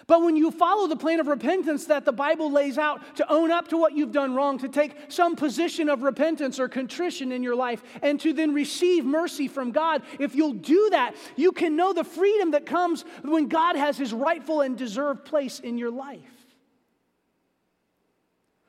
But 0.07 0.23
when 0.23 0.37
you 0.37 0.51
follow 0.51 0.87
the 0.87 0.97
plan 0.97 1.21
of 1.21 1.27
repentance 1.27 1.87
that 1.87 2.05
the 2.05 2.13
Bible 2.13 2.51
lays 2.51 2.79
out 2.79 3.17
to 3.17 3.33
own 3.33 3.51
up 3.51 3.69
to 3.69 3.77
what 3.77 3.97
you've 3.97 4.13
done 4.13 4.35
wrong, 4.35 4.59
to 4.59 4.69
take 4.69 4.95
some 5.09 5.37
position 5.37 5.89
of 5.89 6.03
repentance 6.03 6.59
or 6.59 6.69
contrition 6.69 7.33
in 7.33 7.43
your 7.43 7.55
life, 7.55 7.83
and 8.03 8.19
to 8.21 8.33
then 8.33 8.55
receive 8.55 9.05
mercy 9.05 9.49
from 9.49 9.73
God, 9.73 10.03
if 10.19 10.35
you'll 10.35 10.53
do 10.53 10.89
that, 10.91 11.15
you 11.37 11.53
can 11.53 11.77
know 11.77 11.93
the 11.93 12.05
freedom 12.05 12.53
that 12.53 12.67
comes 12.67 13.05
when 13.23 13.49
God 13.49 13.77
has 13.77 13.97
his 13.97 14.13
rightful 14.13 14.63
and 14.63 14.77
deserved 14.77 15.25
place 15.25 15.61
in 15.61 15.79
your 15.79 15.91
life. 15.91 16.21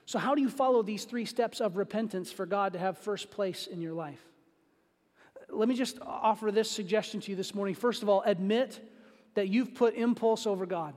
So, 0.05 0.19
how 0.19 0.35
do 0.35 0.41
you 0.41 0.49
follow 0.49 0.83
these 0.83 1.05
three 1.05 1.23
steps 1.23 1.61
of 1.61 1.77
repentance 1.77 2.31
for 2.31 2.45
God 2.45 2.73
to 2.73 2.79
have 2.79 2.97
first 2.97 3.31
place 3.31 3.67
in 3.67 3.81
your 3.81 3.93
life? 3.93 4.19
Let 5.49 5.69
me 5.69 5.75
just 5.75 5.99
offer 6.01 6.51
this 6.51 6.69
suggestion 6.69 7.21
to 7.21 7.31
you 7.31 7.37
this 7.37 7.55
morning. 7.55 7.75
First 7.75 8.03
of 8.03 8.09
all, 8.09 8.21
admit 8.25 8.79
that 9.35 9.47
you've 9.47 9.73
put 9.73 9.95
impulse 9.95 10.45
over 10.45 10.65
God. 10.65 10.93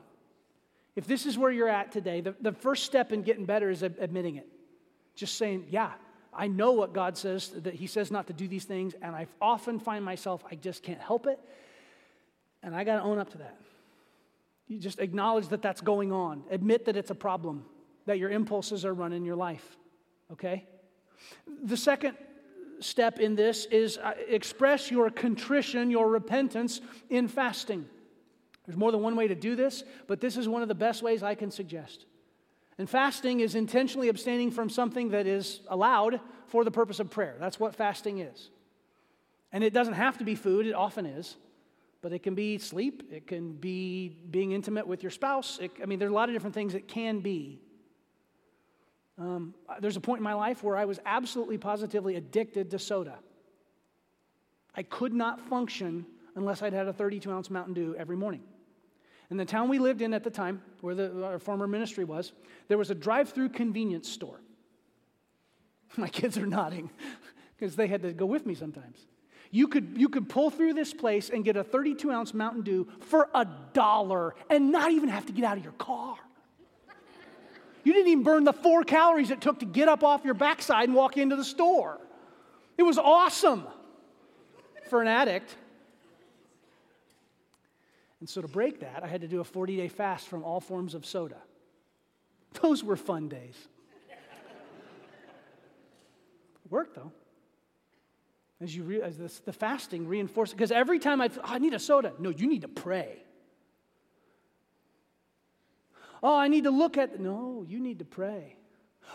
If 0.96 1.06
this 1.06 1.26
is 1.26 1.36
where 1.36 1.50
you're 1.50 1.68
at 1.68 1.90
today, 1.92 2.20
the, 2.20 2.34
the 2.40 2.52
first 2.52 2.84
step 2.84 3.12
in 3.12 3.22
getting 3.22 3.44
better 3.44 3.70
is 3.70 3.82
admitting 3.82 4.36
it. 4.36 4.46
Just 5.16 5.36
saying, 5.36 5.66
yeah, 5.70 5.92
I 6.32 6.46
know 6.48 6.72
what 6.72 6.92
God 6.92 7.16
says, 7.16 7.48
that 7.48 7.74
He 7.74 7.86
says 7.86 8.10
not 8.10 8.26
to 8.28 8.32
do 8.32 8.46
these 8.46 8.64
things, 8.64 8.94
and 9.02 9.14
I 9.14 9.26
often 9.40 9.78
find 9.78 10.04
myself, 10.04 10.44
I 10.50 10.54
just 10.54 10.82
can't 10.82 11.00
help 11.00 11.26
it. 11.26 11.38
And 12.62 12.74
I 12.74 12.84
got 12.84 12.96
to 12.96 13.02
own 13.02 13.18
up 13.18 13.30
to 13.30 13.38
that. 13.38 13.58
You 14.66 14.78
just 14.78 14.98
acknowledge 14.98 15.48
that 15.48 15.62
that's 15.62 15.80
going 15.80 16.12
on. 16.12 16.42
Admit 16.50 16.86
that 16.86 16.96
it's 16.96 17.10
a 17.10 17.14
problem, 17.14 17.64
that 18.06 18.18
your 18.18 18.30
impulses 18.30 18.84
are 18.84 18.94
running 18.94 19.24
your 19.24 19.36
life, 19.36 19.76
okay? 20.32 20.64
The 21.64 21.76
second 21.76 22.16
step 22.80 23.20
in 23.20 23.34
this 23.34 23.66
is 23.66 23.98
uh, 23.98 24.14
express 24.28 24.90
your 24.90 25.10
contrition, 25.10 25.90
your 25.90 26.08
repentance 26.08 26.80
in 27.10 27.28
fasting. 27.28 27.86
There's 28.66 28.76
more 28.78 28.90
than 28.92 29.02
one 29.02 29.16
way 29.16 29.28
to 29.28 29.34
do 29.34 29.56
this, 29.56 29.84
but 30.06 30.20
this 30.20 30.36
is 30.36 30.48
one 30.48 30.62
of 30.62 30.68
the 30.68 30.74
best 30.74 31.02
ways 31.02 31.22
I 31.22 31.34
can 31.34 31.50
suggest. 31.50 32.06
And 32.78 32.88
fasting 32.88 33.40
is 33.40 33.54
intentionally 33.54 34.08
abstaining 34.08 34.50
from 34.50 34.68
something 34.68 35.10
that 35.10 35.26
is 35.26 35.60
allowed 35.68 36.20
for 36.48 36.64
the 36.64 36.70
purpose 36.70 36.98
of 36.98 37.10
prayer. 37.10 37.36
That's 37.38 37.60
what 37.60 37.74
fasting 37.74 38.18
is. 38.18 38.50
And 39.52 39.62
it 39.62 39.72
doesn't 39.72 39.94
have 39.94 40.18
to 40.18 40.24
be 40.24 40.34
food, 40.34 40.66
it 40.66 40.74
often 40.74 41.06
is. 41.06 41.36
but 42.04 42.12
it 42.12 42.22
can 42.22 42.34
be 42.34 42.58
sleep, 42.58 43.08
it 43.10 43.26
can 43.26 43.54
be 43.54 44.10
being 44.30 44.52
intimate 44.52 44.86
with 44.86 45.02
your 45.02 45.08
spouse. 45.08 45.58
It, 45.58 45.70
I 45.82 45.86
mean, 45.86 45.98
there's 45.98 46.10
a 46.10 46.14
lot 46.14 46.28
of 46.28 46.34
different 46.34 46.52
things 46.54 46.74
it 46.74 46.86
can 46.86 47.20
be. 47.20 47.62
Um, 49.16 49.54
there's 49.80 49.96
a 49.96 50.02
point 50.02 50.18
in 50.18 50.24
my 50.24 50.34
life 50.34 50.62
where 50.62 50.76
I 50.76 50.84
was 50.84 51.00
absolutely 51.06 51.56
positively 51.56 52.16
addicted 52.16 52.72
to 52.72 52.78
soda. 52.78 53.14
I 54.74 54.82
could 54.82 55.14
not 55.14 55.40
function 55.48 56.04
unless 56.36 56.60
I'd 56.60 56.74
had 56.74 56.88
a 56.88 56.92
32 56.92 57.32
ounce 57.32 57.48
Mountain 57.48 57.72
Dew 57.72 57.96
every 57.98 58.16
morning. 58.16 58.42
In 59.30 59.36
the 59.36 59.44
town 59.44 59.68
we 59.68 59.78
lived 59.78 60.02
in 60.02 60.14
at 60.14 60.22
the 60.22 60.30
time, 60.30 60.62
where 60.80 60.94
the, 60.94 61.24
our 61.24 61.38
former 61.38 61.66
ministry 61.66 62.04
was, 62.04 62.32
there 62.68 62.78
was 62.78 62.90
a 62.90 62.94
drive 62.94 63.30
through 63.30 63.50
convenience 63.50 64.08
store. 64.08 64.40
My 65.96 66.08
kids 66.08 66.36
are 66.38 66.46
nodding 66.46 66.90
because 67.56 67.76
they 67.76 67.86
had 67.86 68.02
to 68.02 68.12
go 68.12 68.26
with 68.26 68.46
me 68.46 68.54
sometimes. 68.54 69.06
You 69.50 69.68
could, 69.68 69.94
you 69.96 70.08
could 70.08 70.28
pull 70.28 70.50
through 70.50 70.74
this 70.74 70.92
place 70.92 71.30
and 71.30 71.44
get 71.44 71.56
a 71.56 71.62
32 71.62 72.10
ounce 72.10 72.34
Mountain 72.34 72.62
Dew 72.62 72.88
for 73.00 73.28
a 73.34 73.46
dollar 73.72 74.34
and 74.50 74.72
not 74.72 74.90
even 74.90 75.08
have 75.08 75.26
to 75.26 75.32
get 75.32 75.44
out 75.44 75.56
of 75.56 75.62
your 75.62 75.74
car. 75.74 76.16
You 77.84 77.92
didn't 77.92 78.08
even 78.08 78.24
burn 78.24 78.44
the 78.44 78.52
four 78.52 78.82
calories 78.82 79.30
it 79.30 79.40
took 79.40 79.60
to 79.60 79.66
get 79.66 79.88
up 79.88 80.02
off 80.02 80.24
your 80.24 80.34
backside 80.34 80.88
and 80.88 80.94
walk 80.94 81.18
into 81.18 81.36
the 81.36 81.44
store. 81.44 82.00
It 82.76 82.82
was 82.82 82.98
awesome 82.98 83.64
for 84.88 85.02
an 85.02 85.08
addict. 85.08 85.54
And 88.24 88.28
so 88.30 88.40
to 88.40 88.48
break 88.48 88.80
that, 88.80 89.04
I 89.04 89.06
had 89.06 89.20
to 89.20 89.28
do 89.28 89.40
a 89.40 89.44
40 89.44 89.76
day 89.76 89.88
fast 89.88 90.28
from 90.28 90.44
all 90.44 90.58
forms 90.58 90.94
of 90.94 91.04
soda. 91.04 91.36
Those 92.62 92.82
were 92.82 92.96
fun 92.96 93.28
days. 93.28 93.54
Worked 96.70 96.94
though. 96.94 97.12
As 98.62 98.74
you 98.74 98.82
re- 98.82 99.02
as 99.02 99.18
this, 99.18 99.40
the 99.40 99.52
fasting 99.52 100.08
reinforced, 100.08 100.56
because 100.56 100.72
every 100.72 100.98
time 100.98 101.20
I, 101.20 101.28
oh, 101.36 101.40
I 101.44 101.58
need 101.58 101.74
a 101.74 101.78
soda. 101.78 102.14
No, 102.18 102.30
you 102.30 102.46
need 102.46 102.62
to 102.62 102.68
pray. 102.68 103.18
Oh, 106.22 106.34
I 106.34 106.48
need 106.48 106.64
to 106.64 106.70
look 106.70 106.96
at. 106.96 107.20
No, 107.20 107.66
you 107.68 107.78
need 107.78 107.98
to 107.98 108.06
pray. 108.06 108.56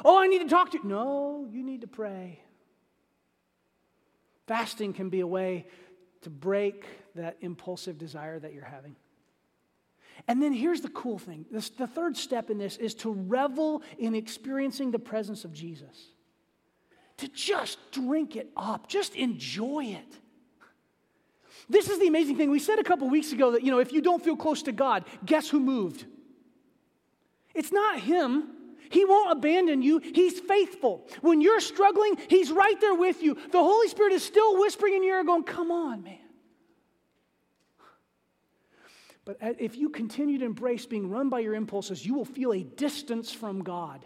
Oh, 0.06 0.22
I 0.22 0.28
need 0.28 0.44
to 0.44 0.48
talk 0.48 0.70
to. 0.74 0.88
No, 0.88 1.48
you 1.52 1.64
need 1.64 1.82
to 1.82 1.88
pray. 1.88 2.44
Fasting 4.46 4.94
can 4.94 5.10
be 5.10 5.22
a 5.22 5.28
way 5.28 5.66
to 6.22 6.30
break 6.30 6.86
that 7.20 7.38
impulsive 7.42 7.98
desire 7.98 8.40
that 8.40 8.54
you're 8.54 8.64
having. 8.64 8.96
And 10.28 10.42
then 10.42 10.52
here's 10.52 10.82
the 10.82 10.90
cool 10.90 11.18
thing 11.18 11.46
this, 11.52 11.70
the 11.70 11.88
third 11.88 12.18
step 12.18 12.50
in 12.50 12.58
this 12.58 12.78
is 12.78 12.94
to 12.96 13.12
revel 13.12 13.82
in 13.98 14.16
experiencing 14.16 14.92
the 14.92 15.00
presence 15.00 15.46
of 15.46 15.54
Jesus. 15.54 16.12
To 17.18 17.28
just 17.28 17.78
drink 17.92 18.36
it 18.36 18.50
up, 18.56 18.88
just 18.88 19.16
enjoy 19.16 19.86
it. 19.86 20.18
This 21.70 21.90
is 21.90 22.00
the 22.00 22.08
amazing 22.08 22.38
thing. 22.38 22.50
We 22.50 22.60
said 22.60 22.80
a 22.80 22.84
couple 22.84 23.10
weeks 23.10 23.32
ago 23.32 23.52
that, 23.52 23.64
you 23.64 23.72
know, 23.72 23.80
if 23.80 23.92
you 23.92 24.02
don't 24.02 24.24
feel 24.24 24.36
close 24.36 24.64
to 24.64 24.72
God, 24.72 25.04
guess 25.26 25.50
who 25.50 25.60
moved? 25.60 26.06
It's 27.54 27.72
not 27.72 28.00
Him. 28.00 28.50
He 28.90 29.06
won't 29.06 29.32
abandon 29.32 29.84
you. 29.84 30.00
He's 30.00 30.40
faithful. 30.40 31.08
When 31.22 31.42
you're 31.42 31.60
struggling, 31.60 32.18
He's 32.28 32.52
right 32.52 32.80
there 32.82 32.96
with 32.96 33.22
you. 33.22 33.36
The 33.36 33.64
Holy 33.64 33.88
Spirit 33.88 34.14
is 34.14 34.24
still 34.24 34.60
whispering 34.60 34.96
in 34.96 35.04
your 35.04 35.18
ear, 35.18 35.24
going, 35.24 35.44
Come 35.44 35.72
on, 35.72 36.04
man. 36.04 36.18
But 39.30 39.60
if 39.60 39.78
you 39.78 39.90
continue 39.90 40.40
to 40.40 40.46
embrace 40.46 40.88
being 40.88 41.08
run 41.08 41.30
by 41.30 41.42
your 41.42 41.54
impulses, 41.54 42.04
you 42.04 42.16
will 42.16 42.26
feel 42.26 42.52
a 42.52 42.64
distance 42.64 43.32
from 43.32 43.64
God. 43.64 44.04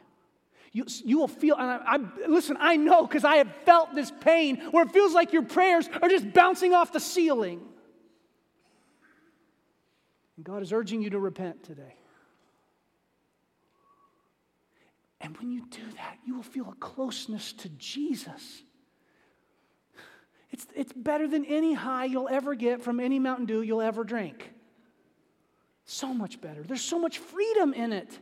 You, 0.73 0.85
you 1.05 1.17
will 1.17 1.29
feel, 1.29 1.55
and 1.55 1.63
I, 1.65 1.79
I 1.85 2.27
listen, 2.27 2.57
I 2.59 2.75
know 2.75 3.07
because 3.07 3.23
I 3.23 3.37
have 3.37 3.47
felt 3.63 3.95
this 3.95 4.11
pain 4.19 4.57
where 4.71 4.83
it 4.83 4.91
feels 4.91 5.13
like 5.13 5.31
your 5.31 5.43
prayers 5.43 5.87
are 6.01 6.09
just 6.09 6.33
bouncing 6.33 6.73
off 6.73 6.91
the 6.91 6.99
ceiling. 6.99 7.61
And 10.35 10.43
God 10.43 10.61
is 10.61 10.73
urging 10.73 11.01
you 11.01 11.11
to 11.11 11.19
repent 11.19 11.63
today. 11.63 11.95
And 15.21 15.37
when 15.37 15.53
you 15.53 15.65
do 15.69 15.83
that, 15.95 16.17
you 16.25 16.35
will 16.35 16.43
feel 16.43 16.67
a 16.69 16.75
closeness 16.81 17.53
to 17.53 17.69
Jesus. 17.69 18.61
It's, 20.51 20.67
it's 20.75 20.91
better 20.91 21.29
than 21.29 21.45
any 21.45 21.73
high 21.73 22.03
you'll 22.03 22.27
ever 22.27 22.55
get 22.55 22.81
from 22.81 22.99
any 22.99 23.19
Mountain 23.19 23.45
Dew 23.45 23.61
you'll 23.61 23.81
ever 23.81 24.03
drink. 24.03 24.49
So 25.85 26.13
much 26.13 26.39
better. 26.39 26.63
There's 26.63 26.81
so 26.81 26.99
much 26.99 27.19
freedom 27.19 27.73
in 27.73 27.93
it. 27.93 28.19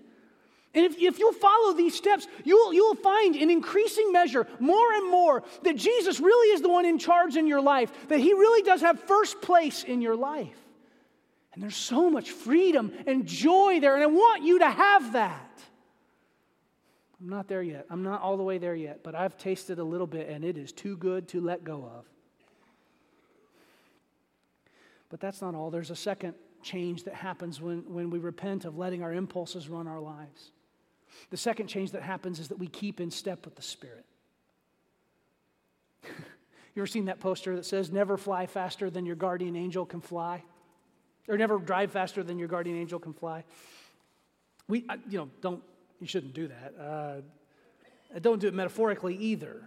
And 0.73 0.85
if, 0.85 0.97
if 0.97 1.19
you'll 1.19 1.33
follow 1.33 1.73
these 1.73 1.95
steps, 1.95 2.27
you'll, 2.45 2.73
you'll 2.73 2.95
find 2.95 3.35
in 3.35 3.49
increasing 3.49 4.11
measure, 4.11 4.47
more 4.59 4.93
and 4.93 5.09
more, 5.09 5.43
that 5.63 5.75
Jesus 5.75 6.19
really 6.19 6.53
is 6.53 6.61
the 6.61 6.69
one 6.69 6.85
in 6.85 6.97
charge 6.97 7.35
in 7.35 7.45
your 7.45 7.61
life, 7.61 7.91
that 8.07 8.19
He 8.19 8.33
really 8.33 8.63
does 8.63 8.81
have 8.81 8.99
first 9.01 9.41
place 9.41 9.83
in 9.83 10.01
your 10.01 10.15
life. 10.15 10.57
And 11.53 11.61
there's 11.61 11.75
so 11.75 12.09
much 12.09 12.31
freedom 12.31 12.93
and 13.05 13.25
joy 13.25 13.81
there, 13.81 13.95
and 13.95 14.03
I 14.03 14.07
want 14.07 14.43
you 14.43 14.59
to 14.59 14.69
have 14.69 15.13
that. 15.13 15.61
I'm 17.19 17.29
not 17.29 17.49
there 17.49 17.61
yet. 17.61 17.85
I'm 17.89 18.03
not 18.03 18.21
all 18.21 18.37
the 18.37 18.43
way 18.43 18.57
there 18.57 18.73
yet, 18.73 19.03
but 19.03 19.13
I've 19.13 19.37
tasted 19.37 19.77
a 19.77 19.83
little 19.83 20.07
bit, 20.07 20.29
and 20.29 20.45
it 20.45 20.57
is 20.57 20.71
too 20.71 20.95
good 20.95 21.27
to 21.29 21.41
let 21.41 21.65
go 21.65 21.83
of. 21.83 22.05
But 25.09 25.19
that's 25.19 25.41
not 25.41 25.53
all. 25.53 25.69
There's 25.69 25.91
a 25.91 25.95
second 25.95 26.35
change 26.63 27.03
that 27.03 27.13
happens 27.13 27.61
when, 27.61 27.83
when 27.93 28.09
we 28.09 28.19
repent 28.19 28.65
of 28.65 28.77
letting 28.77 29.03
our 29.03 29.13
impulses 29.13 29.69
run 29.69 29.87
our 29.87 29.99
lives. 29.99 30.51
The 31.29 31.37
second 31.37 31.67
change 31.67 31.91
that 31.91 32.01
happens 32.01 32.39
is 32.39 32.47
that 32.49 32.59
we 32.59 32.67
keep 32.67 32.99
in 32.99 33.11
step 33.11 33.45
with 33.45 33.55
the 33.55 33.61
Spirit. 33.61 34.05
you 36.03 36.11
ever 36.77 36.87
seen 36.87 37.05
that 37.05 37.19
poster 37.19 37.55
that 37.55 37.65
says, 37.65 37.91
Never 37.91 38.17
fly 38.17 38.45
faster 38.47 38.89
than 38.89 39.05
your 39.05 39.15
guardian 39.15 39.55
angel 39.55 39.85
can 39.85 40.01
fly? 40.01 40.43
Or 41.27 41.37
never 41.37 41.59
drive 41.59 41.91
faster 41.91 42.23
than 42.23 42.39
your 42.39 42.47
guardian 42.47 42.77
angel 42.77 42.99
can 42.99 43.13
fly? 43.13 43.43
We, 44.67 44.85
you 45.09 45.19
know, 45.19 45.29
don't, 45.41 45.61
you 45.99 46.07
shouldn't 46.07 46.33
do 46.33 46.47
that. 46.47 46.73
Uh, 46.79 48.19
don't 48.19 48.39
do 48.39 48.47
it 48.47 48.53
metaphorically 48.53 49.15
either. 49.15 49.61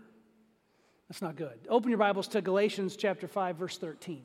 That's 1.08 1.22
not 1.22 1.36
good. 1.36 1.58
Open 1.68 1.90
your 1.90 1.98
Bibles 1.98 2.28
to 2.28 2.40
Galatians 2.40 2.96
chapter 2.96 3.28
5, 3.28 3.56
verse 3.56 3.78
13. 3.78 4.22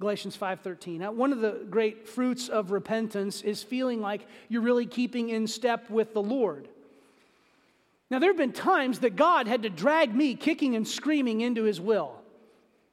Galatians 0.00 0.34
5:13. 0.34 0.98
Now, 1.00 1.12
one 1.12 1.30
of 1.30 1.40
the 1.40 1.66
great 1.68 2.08
fruits 2.08 2.48
of 2.48 2.70
repentance 2.70 3.42
is 3.42 3.62
feeling 3.62 4.00
like 4.00 4.26
you're 4.48 4.62
really 4.62 4.86
keeping 4.86 5.28
in 5.28 5.46
step 5.46 5.90
with 5.90 6.14
the 6.14 6.22
Lord. 6.22 6.68
Now, 8.10 8.18
there 8.18 8.30
have 8.30 8.38
been 8.38 8.52
times 8.52 9.00
that 9.00 9.14
God 9.14 9.46
had 9.46 9.62
to 9.62 9.70
drag 9.70 10.14
me 10.14 10.34
kicking 10.34 10.74
and 10.74 10.88
screaming 10.88 11.42
into 11.42 11.64
his 11.64 11.80
will. 11.80 12.16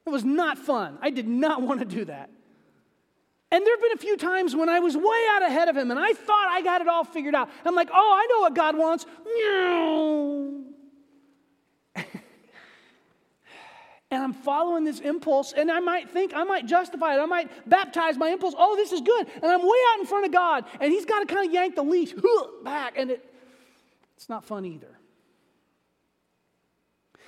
It 0.06 0.10
was 0.10 0.26
not 0.26 0.58
fun. 0.58 1.00
I 1.02 1.10
did 1.10 1.28
not 1.28 1.62
want 1.68 1.80
to 1.80 1.86
do 1.86 2.06
that. 2.06 2.30
And 3.50 3.66
there 3.66 3.74
have 3.74 3.82
been 3.82 3.94
a 3.94 3.98
few 3.98 4.18
times 4.18 4.54
when 4.54 4.68
I 4.68 4.80
was 4.80 4.98
way 4.98 5.26
out 5.32 5.44
ahead 5.44 5.70
of 5.70 5.78
him 5.78 5.90
and 5.90 6.00
I 6.00 6.12
thought 6.12 6.48
I 6.50 6.62
got 6.62 6.82
it 6.82 6.90
all 6.90 7.06
figured 7.06 7.34
out. 7.34 7.50
I'm 7.64 7.76
like, 7.76 7.90
oh, 7.94 7.96
I 7.96 8.28
know 8.28 8.42
what 8.42 8.54
God 8.54 8.78
wants. 8.78 9.06
And 14.10 14.24
I'm 14.24 14.34
following 14.34 14.86
this 14.86 15.00
impulse, 15.00 15.54
and 15.54 15.70
I 15.70 15.80
might 15.80 16.10
think, 16.10 16.34
I 16.34 16.44
might 16.44 16.66
justify 16.66 17.16
it, 17.16 17.20
I 17.20 17.26
might 17.26 17.70
baptize 17.70 18.18
my 18.18 18.30
impulse. 18.30 18.56
Oh, 18.58 18.76
this 18.76 18.94
is 18.94 19.02
good. 19.02 19.28
And 19.36 19.46
I'm 19.46 19.62
way 19.62 19.78
out 19.94 20.00
in 20.00 20.06
front 20.06 20.26
of 20.26 20.32
God, 20.32 20.66
and 20.80 20.92
He's 20.92 21.06
got 21.06 21.20
to 21.20 21.34
kind 21.34 21.48
of 21.48 21.54
yank 21.54 21.76
the 21.76 21.84
leash 21.84 22.14
back, 22.64 22.98
and 22.98 23.12
it, 23.12 23.34
it's 24.16 24.30
not 24.30 24.46
fun 24.46 24.66
either. 24.66 24.98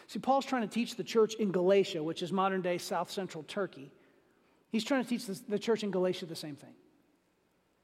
See, 0.08 0.20
Paul's 0.20 0.46
trying 0.46 0.64
to 0.64 0.68
teach 0.68 0.96
the 0.96 1.04
church 1.04 1.36
in 1.36 1.52
Galatia, 1.52 2.02
which 2.02 2.24
is 2.24 2.32
modern 2.32 2.62
day 2.62 2.78
south 2.78 3.12
central 3.12 3.44
Turkey. 3.44 3.92
He's 4.72 4.84
trying 4.84 5.04
to 5.04 5.10
teach 5.10 5.26
the 5.26 5.60
church 5.60 5.84
in 5.84 5.92
Galatia 5.92 6.26
the 6.26 6.36
same 6.36 6.56
thing. 6.56 6.74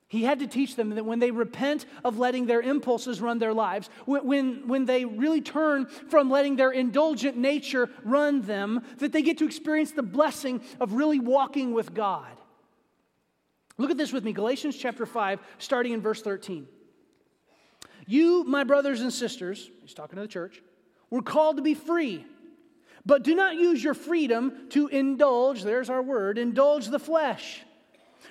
He 0.07 0.23
had 0.23 0.39
to 0.39 0.47
teach 0.47 0.75
them 0.75 0.91
that 0.91 1.05
when 1.05 1.19
they 1.19 1.31
repent 1.31 1.85
of 2.03 2.19
letting 2.19 2.45
their 2.45 2.61
impulses 2.61 3.21
run 3.21 3.39
their 3.39 3.53
lives, 3.53 3.89
when, 4.05 4.67
when 4.67 4.85
they 4.85 5.03
really 5.03 5.41
turn 5.41 5.87
from 5.87 6.29
letting 6.29 6.55
their 6.55 6.71
indulgent 6.71 7.37
nature 7.37 7.89
run 8.03 8.41
them, 8.41 8.83
that 8.99 9.11
they 9.11 9.23
get 9.23 9.39
to 9.39 9.45
experience 9.45 9.91
the 9.91 10.03
blessing 10.03 10.61
of 10.79 10.93
really 10.93 11.19
walking 11.19 11.73
with 11.73 11.93
God. 11.93 12.31
Look 13.77 13.89
at 13.89 13.97
this 13.97 14.13
with 14.13 14.23
me 14.23 14.31
Galatians 14.31 14.77
chapter 14.77 15.05
5, 15.05 15.39
starting 15.57 15.93
in 15.93 16.01
verse 16.01 16.21
13. 16.21 16.67
You, 18.05 18.43
my 18.43 18.63
brothers 18.63 19.01
and 19.01 19.11
sisters, 19.11 19.69
he's 19.81 19.95
talking 19.95 20.17
to 20.17 20.21
the 20.21 20.27
church, 20.27 20.61
were 21.09 21.23
called 21.23 21.57
to 21.57 21.63
be 21.63 21.73
free. 21.73 22.25
But 23.07 23.23
do 23.23 23.33
not 23.33 23.55
use 23.55 23.83
your 23.83 23.95
freedom 23.95 24.69
to 24.69 24.87
indulge, 24.87 25.63
there's 25.63 25.89
our 25.89 26.01
word, 26.01 26.37
indulge 26.37 26.87
the 26.87 26.99
flesh. 26.99 27.64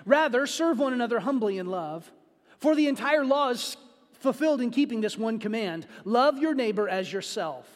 Rather, 0.04 0.46
serve 0.46 0.78
one 0.78 0.92
another 0.92 1.20
humbly 1.20 1.58
in 1.58 1.66
love. 1.66 2.10
For 2.58 2.74
the 2.74 2.88
entire 2.88 3.24
law 3.24 3.50
is 3.50 3.76
fulfilled 4.12 4.60
in 4.60 4.70
keeping 4.70 5.00
this 5.00 5.18
one 5.18 5.38
command 5.38 5.86
love 6.04 6.38
your 6.38 6.54
neighbor 6.54 6.88
as 6.88 7.12
yourself. 7.12 7.68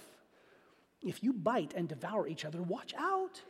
If 1.03 1.23
you 1.23 1.33
bite 1.33 1.75
and 1.75 1.89
devour 1.89 2.27
each 2.27 2.45
other, 2.45 2.61
watch 2.63 2.95
out, 2.99 3.43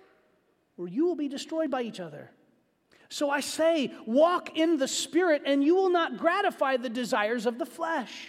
or 0.77 0.89
you 0.89 1.07
will 1.07 1.17
be 1.17 1.29
destroyed 1.29 1.71
by 1.71 1.83
each 1.83 2.01
other. 2.01 2.31
So 3.09 3.31
I 3.31 3.41
say, 3.41 3.93
walk 4.05 4.59
in 4.59 4.77
the 4.77 4.89
Spirit, 4.89 5.43
and 5.47 5.65
you 5.65 5.75
will 5.75 5.89
not 5.89 6.19
gratify 6.19 6.77
the 6.77 6.91
desires 6.91 7.47
of 7.47 7.59
the 7.59 7.65
flesh. 7.65 8.29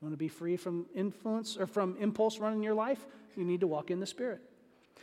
You 0.00 0.06
want 0.06 0.14
to 0.14 0.18
be 0.18 0.28
free 0.28 0.56
from 0.56 0.86
influence 0.94 1.58
or 1.58 1.66
from 1.66 1.96
impulse 1.98 2.38
running 2.38 2.62
your 2.62 2.74
life? 2.74 3.06
You 3.36 3.44
need 3.44 3.60
to 3.60 3.66
walk 3.66 3.90
in 3.90 4.00
the 4.00 4.06
Spirit. 4.06 4.40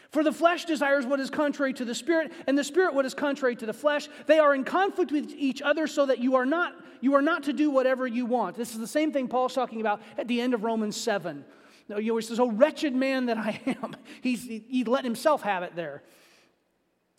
For 0.09 0.23
the 0.23 0.31
flesh 0.31 0.65
desires 0.65 1.05
what 1.05 1.19
is 1.19 1.29
contrary 1.29 1.73
to 1.73 1.85
the 1.85 1.95
spirit, 1.95 2.31
and 2.47 2.57
the 2.57 2.63
spirit 2.63 2.93
what 2.93 3.05
is 3.05 3.13
contrary 3.13 3.55
to 3.57 3.65
the 3.65 3.73
flesh. 3.73 4.07
They 4.25 4.39
are 4.39 4.55
in 4.55 4.63
conflict 4.63 5.11
with 5.11 5.29
each 5.31 5.61
other 5.61 5.85
so 5.87 6.05
that 6.05 6.19
you 6.19 6.35
are 6.35 6.45
not 6.45 6.73
you 6.99 7.13
are 7.13 7.21
not 7.21 7.43
to 7.43 7.53
do 7.53 7.69
whatever 7.69 8.07
you 8.07 8.25
want. 8.25 8.55
This 8.55 8.71
is 8.71 8.79
the 8.79 8.87
same 8.87 9.11
thing 9.11 9.27
Paul's 9.27 9.53
talking 9.53 9.81
about 9.81 10.01
at 10.17 10.27
the 10.27 10.41
end 10.41 10.55
of 10.55 10.63
Romans 10.63 10.97
7. 10.97 11.45
You 11.87 11.95
know, 11.95 12.15
he 12.17 12.21
says, 12.21 12.39
Oh, 12.39 12.49
wretched 12.49 12.95
man 12.95 13.27
that 13.27 13.37
I 13.37 13.61
am. 13.81 13.95
He's, 14.21 14.43
he, 14.43 14.63
he 14.67 14.83
let 14.83 15.03
himself 15.03 15.43
have 15.43 15.63
it 15.63 15.75
there. 15.75 16.01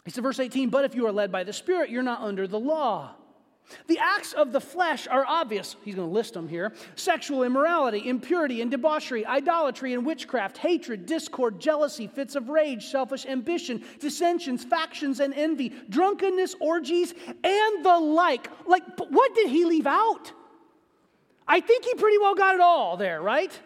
He 0.05 0.11
said, 0.11 0.25
verse 0.25 0.41
18, 0.41 0.71
but 0.71 0.85
if 0.85 0.95
you 0.95 1.07
are 1.07 1.13
led 1.13 1.31
by 1.31 1.45
the 1.45 1.53
Spirit, 1.53 1.91
you're 1.91 2.03
not 2.03 2.23
under 2.23 2.47
the 2.47 2.59
law. 2.59 3.15
The 3.87 3.99
acts 3.99 4.33
of 4.33 4.53
the 4.53 4.61
flesh 4.61 5.07
are 5.07 5.25
obvious. 5.27 5.77
He's 5.85 5.95
going 5.95 6.09
to 6.09 6.15
list 6.15 6.35
them 6.35 6.49
here 6.49 6.73
sexual 6.95 7.43
immorality, 7.43 8.09
impurity 8.09 8.63
and 8.63 8.71
debauchery, 8.71 9.27
idolatry 9.27 9.95
and 9.95 10.05
witchcraft, 10.05 10.59
hatred, 10.59 11.07
discord, 11.07 11.61
jealousy, 11.61 12.07
fits 12.07 12.35
of 12.35 12.49
rage, 12.49 12.87
selfish 12.87 13.27
ambition, 13.27 13.85
dissensions, 14.01 14.65
factions 14.65 15.21
and 15.21 15.35
envy, 15.35 15.73
drunkenness, 15.89 16.55
orgies, 16.61 17.13
and 17.45 17.85
the 17.85 17.99
like. 17.99 18.49
Like, 18.67 18.85
what 18.99 19.35
did 19.35 19.51
he 19.51 19.65
leave 19.65 19.87
out? 19.87 20.33
I 21.47 21.61
think 21.61 21.85
he 21.85 21.95
pretty 21.95 22.19
well 22.19 22.35
got 22.35 22.55
it 22.55 22.61
all 22.61 22.97
there, 22.97 23.23
right? 23.23 23.59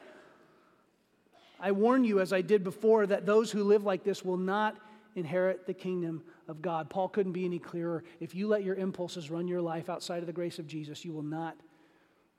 I 1.60 1.72
warn 1.72 2.04
you, 2.04 2.20
as 2.20 2.32
I 2.32 2.40
did 2.40 2.64
before, 2.64 3.06
that 3.06 3.24
those 3.24 3.52
who 3.52 3.62
live 3.62 3.84
like 3.84 4.02
this 4.02 4.24
will 4.24 4.36
not 4.36 4.76
inherit 5.14 5.66
the 5.66 5.74
kingdom 5.74 6.22
of 6.48 6.62
God. 6.62 6.90
Paul 6.90 7.08
couldn't 7.08 7.32
be 7.32 7.44
any 7.44 7.58
clearer. 7.58 8.04
If 8.20 8.34
you 8.34 8.48
let 8.48 8.64
your 8.64 8.74
impulses 8.74 9.30
run 9.30 9.48
your 9.48 9.60
life 9.60 9.88
outside 9.88 10.20
of 10.20 10.26
the 10.26 10.32
grace 10.32 10.58
of 10.58 10.66
Jesus, 10.66 11.04
you 11.04 11.12
will 11.12 11.22
not 11.22 11.56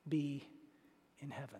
be 0.08 0.48
in 1.20 1.30
heaven. 1.30 1.60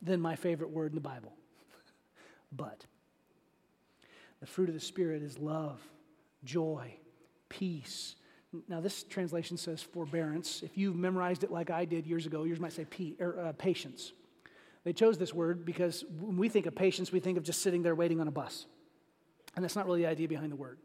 Then, 0.00 0.20
my 0.20 0.34
favorite 0.34 0.70
word 0.70 0.90
in 0.90 0.96
the 0.96 1.00
Bible, 1.00 1.32
but. 2.52 2.86
The 4.42 4.48
fruit 4.48 4.68
of 4.68 4.74
the 4.74 4.80
Spirit 4.80 5.22
is 5.22 5.38
love, 5.38 5.80
joy, 6.42 6.96
peace. 7.48 8.16
Now, 8.68 8.80
this 8.80 9.04
translation 9.04 9.56
says 9.56 9.80
forbearance. 9.80 10.64
If 10.64 10.76
you've 10.76 10.96
memorized 10.96 11.44
it 11.44 11.52
like 11.52 11.70
I 11.70 11.84
did 11.84 12.08
years 12.08 12.26
ago, 12.26 12.42
yours 12.42 12.58
might 12.58 12.72
say 12.72 12.84
p- 12.84 13.14
or, 13.20 13.38
uh, 13.38 13.52
patience. 13.52 14.12
They 14.84 14.92
chose 14.92 15.18
this 15.18 15.32
word 15.32 15.64
because 15.64 16.04
when 16.20 16.36
we 16.36 16.48
think 16.48 16.66
of 16.66 16.74
patience, 16.74 17.12
we 17.12 17.20
think 17.20 17.38
of 17.38 17.44
just 17.44 17.62
sitting 17.62 17.82
there 17.82 17.94
waiting 17.94 18.20
on 18.20 18.28
a 18.28 18.32
bus. 18.32 18.66
And 19.54 19.64
that's 19.64 19.76
not 19.76 19.86
really 19.86 20.02
the 20.02 20.08
idea 20.08 20.28
behind 20.28 20.50
the 20.50 20.56
word. 20.56 20.78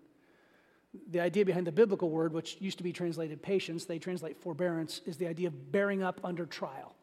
The 1.11 1.19
idea 1.19 1.45
behind 1.45 1.67
the 1.67 1.71
biblical 1.71 2.09
word, 2.09 2.33
which 2.33 2.57
used 2.59 2.77
to 2.77 2.83
be 2.83 2.93
translated 2.93 3.41
patience, 3.41 3.85
they 3.85 3.99
translate 3.99 4.37
forbearance, 4.37 5.01
is 5.05 5.17
the 5.17 5.27
idea 5.27 5.47
of 5.47 5.71
bearing 5.71 6.03
up 6.03 6.19
under 6.23 6.45
trial. 6.45 6.95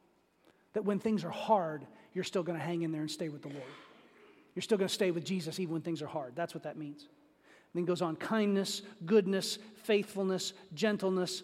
That 0.73 0.85
when 0.85 0.99
things 0.99 1.25
are 1.25 1.31
hard, 1.31 1.87
you're 2.13 2.25
still 2.25 2.43
going 2.43 2.59
to 2.59 2.65
hang 2.65 2.83
in 2.83 2.93
there 2.93 3.01
and 3.01 3.11
stay 3.11 3.29
with 3.29 3.43
the 3.43 3.49
Lord. 3.49 3.63
You're 4.55 4.63
still 4.63 4.79
going 4.79 4.89
to 4.89 4.95
stay 4.95 5.11
with 5.11 5.25
Jesus 5.25 5.59
even 5.59 5.73
when 5.73 5.83
things 5.83 6.01
are 6.01 6.07
hard. 6.07 6.35
That's 6.37 6.55
what 6.55 6.63
that 6.63 6.77
means. 6.77 7.03
And 7.03 7.81
then 7.81 7.85
goes 7.85 8.03
on 8.03 8.17
kindness, 8.17 8.83
goodness, 9.05 9.59
faithfulness, 9.83 10.53
gentleness, 10.75 11.43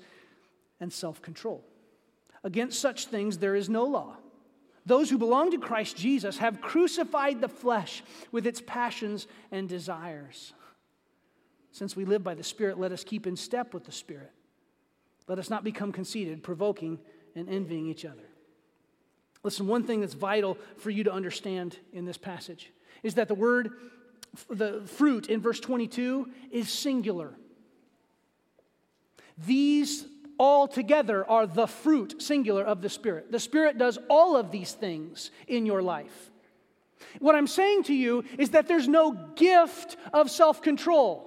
and 0.81 0.93
self 0.93 1.21
control. 1.21 1.65
Against 2.45 2.79
such 2.79 3.07
things 3.07 3.39
there 3.39 3.57
is 3.57 3.69
no 3.69 3.85
law. 3.85 4.17
Those 4.87 5.11
who 5.11 5.19
belong 5.19 5.51
to 5.51 5.59
Christ 5.59 5.97
Jesus 5.97 6.39
have 6.39 6.61
crucified 6.61 7.41
the 7.41 7.49
flesh 7.49 8.03
with 8.33 8.47
its 8.47 8.63
passions 8.67 9.27
and 9.51 9.69
desires. 9.69 10.53
Since 11.73 11.95
we 11.95 12.05
live 12.05 12.25
by 12.25 12.35
the 12.35 12.43
Spirit, 12.43 12.79
let 12.79 12.93
us 12.93 13.05
keep 13.05 13.27
in 13.27 13.37
step 13.37 13.75
with 13.75 13.85
the 13.85 13.93
Spirit. 13.93 14.33
Let 15.29 15.39
us 15.39 15.51
not 15.51 15.63
become 15.63 15.93
conceited, 15.93 16.43
provoking, 16.43 16.99
and 17.37 17.49
envying 17.49 17.87
each 17.87 18.05
other. 18.05 18.25
Listen, 19.43 19.67
one 19.67 19.85
thing 19.85 20.01
that's 20.01 20.15
vital 20.15 20.59
for 20.77 20.91
you 20.91 21.05
to 21.05 21.13
understand 21.13 21.79
in 21.93 22.05
this 22.05 22.19
passage 22.19 22.73
is 23.03 23.15
that 23.15 23.29
the 23.29 23.35
word, 23.35 23.71
the 24.49 24.83
fruit 24.87 25.29
in 25.29 25.41
verse 25.41 25.61
22 25.61 26.29
is 26.51 26.69
singular. 26.71 27.35
These 29.47 30.05
all 30.41 30.67
together 30.67 31.23
are 31.29 31.47
the 31.47 31.67
fruit, 31.67 32.23
singular, 32.23 32.65
of 32.65 32.81
the 32.81 32.89
Spirit. 32.89 33.31
The 33.31 33.39
Spirit 33.39 33.77
does 33.77 33.99
all 34.09 34.37
of 34.37 34.51
these 34.51 34.73
things 34.73 35.31
in 35.47 35.67
your 35.67 35.83
life. 35.83 36.31
What 37.19 37.35
I'm 37.35 37.47
saying 37.47 37.85
to 37.85 37.95
you 37.95 38.25
is 38.39 38.51
that 38.51 38.67
there's 38.67 38.89
no 38.89 39.13
gift 39.37 39.99
of 40.15 40.31
self 40.31 40.63
control. 40.63 41.27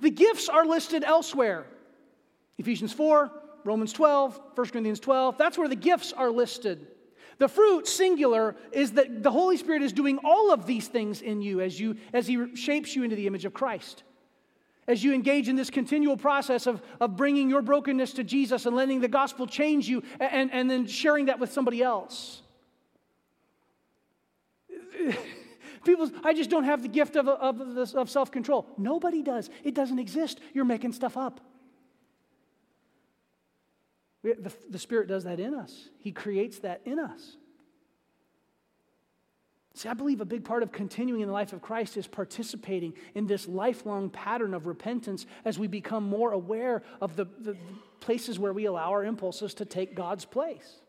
The 0.00 0.10
gifts 0.10 0.50
are 0.50 0.66
listed 0.66 1.04
elsewhere 1.04 1.64
Ephesians 2.58 2.92
4, 2.92 3.30
Romans 3.64 3.94
12, 3.94 4.40
1 4.54 4.66
Corinthians 4.68 5.00
12. 5.00 5.38
That's 5.38 5.56
where 5.56 5.68
the 5.68 5.76
gifts 5.76 6.12
are 6.12 6.30
listed. 6.30 6.86
The 7.38 7.48
fruit, 7.48 7.86
singular, 7.86 8.56
is 8.72 8.92
that 8.92 9.22
the 9.22 9.30
Holy 9.30 9.56
Spirit 9.56 9.82
is 9.82 9.92
doing 9.92 10.18
all 10.22 10.52
of 10.52 10.66
these 10.66 10.88
things 10.88 11.22
in 11.22 11.40
you 11.40 11.62
as, 11.62 11.80
you 11.80 11.96
as 12.12 12.26
He 12.26 12.54
shapes 12.56 12.94
you 12.94 13.04
into 13.04 13.16
the 13.16 13.26
image 13.26 13.46
of 13.46 13.54
Christ 13.54 14.02
as 14.88 15.02
you 15.02 15.12
engage 15.12 15.48
in 15.48 15.56
this 15.56 15.70
continual 15.70 16.16
process 16.16 16.66
of, 16.66 16.80
of 17.00 17.16
bringing 17.16 17.50
your 17.50 17.62
brokenness 17.62 18.12
to 18.14 18.24
Jesus 18.24 18.66
and 18.66 18.76
letting 18.76 19.00
the 19.00 19.08
gospel 19.08 19.46
change 19.46 19.88
you 19.88 20.02
and, 20.20 20.52
and 20.52 20.70
then 20.70 20.86
sharing 20.86 21.26
that 21.26 21.38
with 21.38 21.52
somebody 21.52 21.82
else. 21.82 22.42
People, 25.84 26.10
I 26.24 26.34
just 26.34 26.50
don't 26.50 26.64
have 26.64 26.82
the 26.82 26.88
gift 26.88 27.16
of, 27.16 27.28
of, 27.28 27.94
of 27.94 28.10
self 28.10 28.30
control. 28.30 28.66
Nobody 28.76 29.22
does. 29.22 29.50
It 29.62 29.74
doesn't 29.74 29.98
exist. 29.98 30.40
You're 30.52 30.64
making 30.64 30.92
stuff 30.92 31.16
up. 31.16 31.40
The, 34.22 34.52
the 34.68 34.78
Spirit 34.78 35.06
does 35.06 35.24
that 35.24 35.38
in 35.38 35.54
us, 35.54 35.88
He 35.98 36.12
creates 36.12 36.58
that 36.60 36.80
in 36.84 36.98
us. 36.98 37.36
See, 39.76 39.90
I 39.90 39.92
believe 39.92 40.22
a 40.22 40.24
big 40.24 40.42
part 40.42 40.62
of 40.62 40.72
continuing 40.72 41.20
in 41.20 41.26
the 41.26 41.34
life 41.34 41.52
of 41.52 41.60
Christ 41.60 41.98
is 41.98 42.06
participating 42.06 42.94
in 43.14 43.26
this 43.26 43.46
lifelong 43.46 44.08
pattern 44.08 44.54
of 44.54 44.66
repentance 44.66 45.26
as 45.44 45.58
we 45.58 45.66
become 45.66 46.02
more 46.02 46.32
aware 46.32 46.82
of 47.02 47.14
the, 47.14 47.26
the 47.40 47.58
places 48.00 48.38
where 48.38 48.54
we 48.54 48.64
allow 48.64 48.90
our 48.90 49.04
impulses 49.04 49.52
to 49.52 49.66
take 49.66 49.94
God's 49.94 50.24
place. 50.24 50.80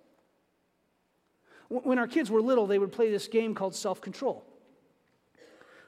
When 1.68 2.00
our 2.00 2.08
kids 2.08 2.32
were 2.32 2.42
little, 2.42 2.66
they 2.66 2.80
would 2.80 2.94
play 2.94 3.12
this 3.12 3.28
game 3.28 3.54
called 3.54 3.76
self 3.76 4.00
control. 4.00 4.46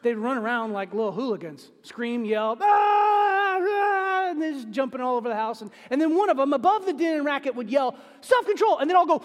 They'd 0.03 0.15
run 0.15 0.38
around 0.38 0.73
like 0.73 0.93
little 0.93 1.13
hooligans, 1.13 1.71
scream, 1.83 2.25
yell, 2.25 2.57
ah, 2.59 3.59
ah, 3.62 4.29
and 4.29 4.41
they're 4.41 4.51
just 4.51 4.71
jumping 4.71 4.99
all 4.99 5.15
over 5.15 5.29
the 5.29 5.35
house. 5.35 5.62
And, 5.62 5.71
and 5.89 6.01
then 6.01 6.17
one 6.17 6.29
of 6.29 6.35
them, 6.35 6.51
above 6.51 6.85
the 6.85 6.91
din 6.91 7.15
and 7.15 7.25
racket, 7.25 7.55
would 7.55 7.69
yell, 7.69 7.95
self 8.19 8.45
control, 8.45 8.79
and 8.79 8.89
then 8.89 8.97
I'll 8.97 9.05
go, 9.05 9.23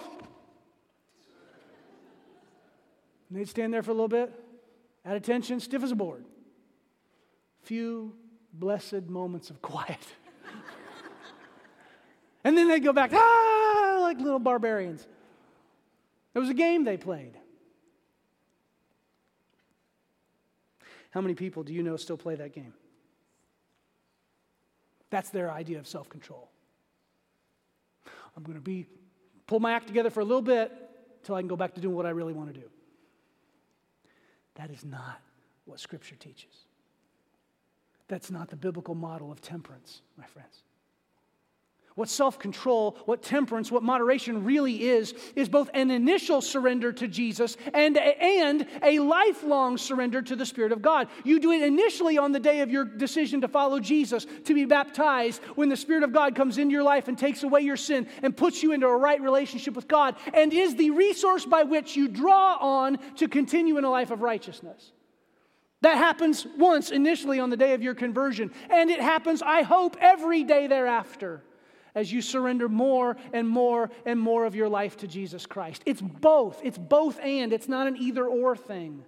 And 3.28 3.38
they'd 3.38 3.48
stand 3.48 3.72
there 3.72 3.82
for 3.82 3.90
a 3.90 3.94
little 3.94 4.08
bit, 4.08 4.32
at 5.04 5.16
attention, 5.16 5.60
stiff 5.60 5.82
as 5.82 5.92
a 5.92 5.96
board. 5.96 6.24
Few 7.62 8.14
blessed 8.52 9.08
moments 9.08 9.50
of 9.50 9.62
quiet. 9.62 9.98
and 12.44 12.56
then 12.56 12.68
they'd 12.68 12.84
go 12.84 12.92
back, 12.92 13.12
ah, 13.14 13.98
like 14.00 14.18
little 14.18 14.38
barbarians. 14.38 15.06
It 16.34 16.38
was 16.38 16.50
a 16.50 16.54
game 16.54 16.84
they 16.84 16.96
played. 16.96 17.32
How 21.10 21.20
many 21.20 21.34
people 21.34 21.62
do 21.62 21.72
you 21.72 21.82
know 21.82 21.96
still 21.96 22.16
play 22.16 22.34
that 22.34 22.52
game? 22.52 22.74
That's 25.10 25.30
their 25.30 25.48
idea 25.48 25.78
of 25.78 25.86
self 25.86 26.08
control. 26.08 26.50
I'm 28.36 28.42
going 28.42 28.56
to 28.56 28.60
be 28.60 28.86
pull 29.46 29.60
my 29.60 29.72
act 29.72 29.86
together 29.86 30.10
for 30.10 30.20
a 30.20 30.24
little 30.24 30.42
bit 30.42 30.72
until 31.20 31.36
I 31.36 31.40
can 31.40 31.46
go 31.46 31.56
back 31.56 31.74
to 31.74 31.80
doing 31.80 31.94
what 31.94 32.04
I 32.04 32.10
really 32.10 32.32
want 32.32 32.52
to 32.52 32.60
do. 32.60 32.66
That 34.56 34.70
is 34.70 34.84
not 34.84 35.20
what 35.64 35.80
Scripture 35.80 36.16
teaches. 36.16 36.66
That's 38.08 38.30
not 38.30 38.50
the 38.50 38.56
biblical 38.56 38.94
model 38.94 39.32
of 39.32 39.40
temperance, 39.40 40.02
my 40.16 40.26
friends. 40.26 40.63
What 41.96 42.08
self 42.08 42.40
control, 42.40 42.98
what 43.04 43.22
temperance, 43.22 43.70
what 43.70 43.84
moderation 43.84 44.44
really 44.44 44.88
is, 44.88 45.14
is 45.36 45.48
both 45.48 45.70
an 45.74 45.92
initial 45.92 46.40
surrender 46.40 46.92
to 46.92 47.06
Jesus 47.06 47.56
and 47.72 47.96
and 47.96 48.66
a 48.82 48.98
lifelong 48.98 49.78
surrender 49.78 50.20
to 50.20 50.34
the 50.34 50.44
Spirit 50.44 50.72
of 50.72 50.82
God. 50.82 51.06
You 51.22 51.38
do 51.38 51.52
it 51.52 51.62
initially 51.62 52.18
on 52.18 52.32
the 52.32 52.40
day 52.40 52.62
of 52.62 52.70
your 52.70 52.84
decision 52.84 53.42
to 53.42 53.48
follow 53.48 53.78
Jesus, 53.78 54.26
to 54.44 54.54
be 54.54 54.64
baptized, 54.64 55.40
when 55.54 55.68
the 55.68 55.76
Spirit 55.76 56.02
of 56.02 56.12
God 56.12 56.34
comes 56.34 56.58
into 56.58 56.72
your 56.72 56.82
life 56.82 57.06
and 57.06 57.16
takes 57.16 57.44
away 57.44 57.60
your 57.60 57.76
sin 57.76 58.08
and 58.24 58.36
puts 58.36 58.60
you 58.60 58.72
into 58.72 58.88
a 58.88 58.96
right 58.96 59.20
relationship 59.20 59.76
with 59.76 59.86
God, 59.86 60.16
and 60.32 60.52
is 60.52 60.74
the 60.74 60.90
resource 60.90 61.46
by 61.46 61.62
which 61.62 61.94
you 61.94 62.08
draw 62.08 62.56
on 62.56 62.98
to 63.18 63.28
continue 63.28 63.78
in 63.78 63.84
a 63.84 63.90
life 63.90 64.10
of 64.10 64.20
righteousness. 64.20 64.90
That 65.82 65.98
happens 65.98 66.44
once 66.58 66.90
initially 66.90 67.38
on 67.38 67.50
the 67.50 67.56
day 67.56 67.72
of 67.74 67.82
your 67.84 67.94
conversion, 67.94 68.50
and 68.68 68.90
it 68.90 69.00
happens, 69.00 69.42
I 69.42 69.62
hope, 69.62 69.96
every 70.00 70.42
day 70.42 70.66
thereafter 70.66 71.44
as 71.94 72.12
you 72.12 72.20
surrender 72.20 72.68
more 72.68 73.16
and 73.32 73.48
more 73.48 73.90
and 74.04 74.18
more 74.18 74.44
of 74.44 74.54
your 74.54 74.68
life 74.68 74.96
to 74.98 75.08
Jesus 75.08 75.46
Christ. 75.46 75.82
It's 75.86 76.00
both. 76.00 76.60
It's 76.64 76.78
both 76.78 77.18
and. 77.20 77.52
It's 77.52 77.68
not 77.68 77.86
an 77.86 77.96
either 77.96 78.26
or 78.26 78.56
thing. 78.56 79.04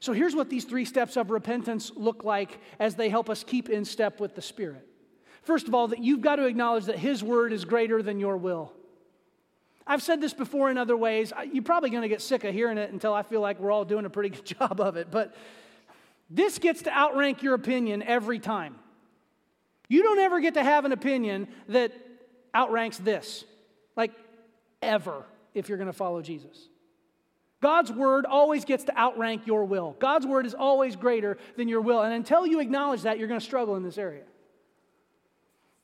So 0.00 0.12
here's 0.12 0.36
what 0.36 0.50
these 0.50 0.64
three 0.64 0.84
steps 0.84 1.16
of 1.16 1.30
repentance 1.30 1.90
look 1.96 2.22
like 2.22 2.60
as 2.78 2.94
they 2.94 3.08
help 3.08 3.28
us 3.28 3.42
keep 3.42 3.68
in 3.68 3.84
step 3.84 4.20
with 4.20 4.34
the 4.34 4.42
Spirit. 4.42 4.86
First 5.42 5.68
of 5.68 5.74
all, 5.74 5.88
that 5.88 6.02
you've 6.02 6.20
got 6.20 6.36
to 6.36 6.46
acknowledge 6.46 6.84
that 6.84 6.98
His 6.98 7.22
word 7.22 7.52
is 7.52 7.64
greater 7.64 8.02
than 8.02 8.20
your 8.20 8.36
will. 8.36 8.72
I've 9.86 10.02
said 10.02 10.20
this 10.20 10.34
before 10.34 10.70
in 10.70 10.78
other 10.78 10.96
ways. 10.96 11.32
You're 11.52 11.62
probably 11.62 11.90
going 11.90 12.02
to 12.02 12.08
get 12.08 12.20
sick 12.20 12.44
of 12.44 12.52
hearing 12.52 12.78
it 12.78 12.92
until 12.92 13.14
I 13.14 13.22
feel 13.22 13.40
like 13.40 13.60
we're 13.60 13.70
all 13.70 13.84
doing 13.84 14.04
a 14.04 14.10
pretty 14.10 14.30
good 14.30 14.44
job 14.58 14.80
of 14.80 14.96
it. 14.96 15.10
But 15.10 15.34
this 16.28 16.58
gets 16.58 16.82
to 16.82 16.96
outrank 16.96 17.42
your 17.42 17.54
opinion 17.54 18.02
every 18.02 18.38
time. 18.38 18.76
You 19.88 20.02
don't 20.02 20.18
ever 20.18 20.40
get 20.40 20.54
to 20.54 20.64
have 20.64 20.84
an 20.84 20.92
opinion 20.92 21.48
that 21.68 21.92
outranks 22.54 22.98
this, 22.98 23.44
like 23.96 24.12
ever, 24.82 25.24
if 25.54 25.68
you're 25.68 25.78
going 25.78 25.86
to 25.86 25.92
follow 25.92 26.22
Jesus. 26.22 26.68
God's 27.62 27.90
word 27.90 28.26
always 28.26 28.64
gets 28.64 28.84
to 28.84 28.98
outrank 28.98 29.46
your 29.46 29.64
will. 29.64 29.96
God's 29.98 30.26
word 30.26 30.46
is 30.46 30.54
always 30.54 30.94
greater 30.94 31.38
than 31.56 31.68
your 31.68 31.80
will. 31.80 32.02
And 32.02 32.12
until 32.12 32.46
you 32.46 32.60
acknowledge 32.60 33.02
that, 33.02 33.18
you're 33.18 33.28
going 33.28 33.40
to 33.40 33.46
struggle 33.46 33.76
in 33.76 33.82
this 33.82 33.98
area. 33.98 34.24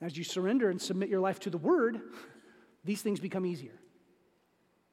As 0.00 0.16
you 0.16 0.24
surrender 0.24 0.68
and 0.68 0.80
submit 0.80 1.08
your 1.08 1.20
life 1.20 1.40
to 1.40 1.50
the 1.50 1.58
word, 1.58 2.00
these 2.84 3.02
things 3.02 3.20
become 3.20 3.46
easier. 3.46 3.78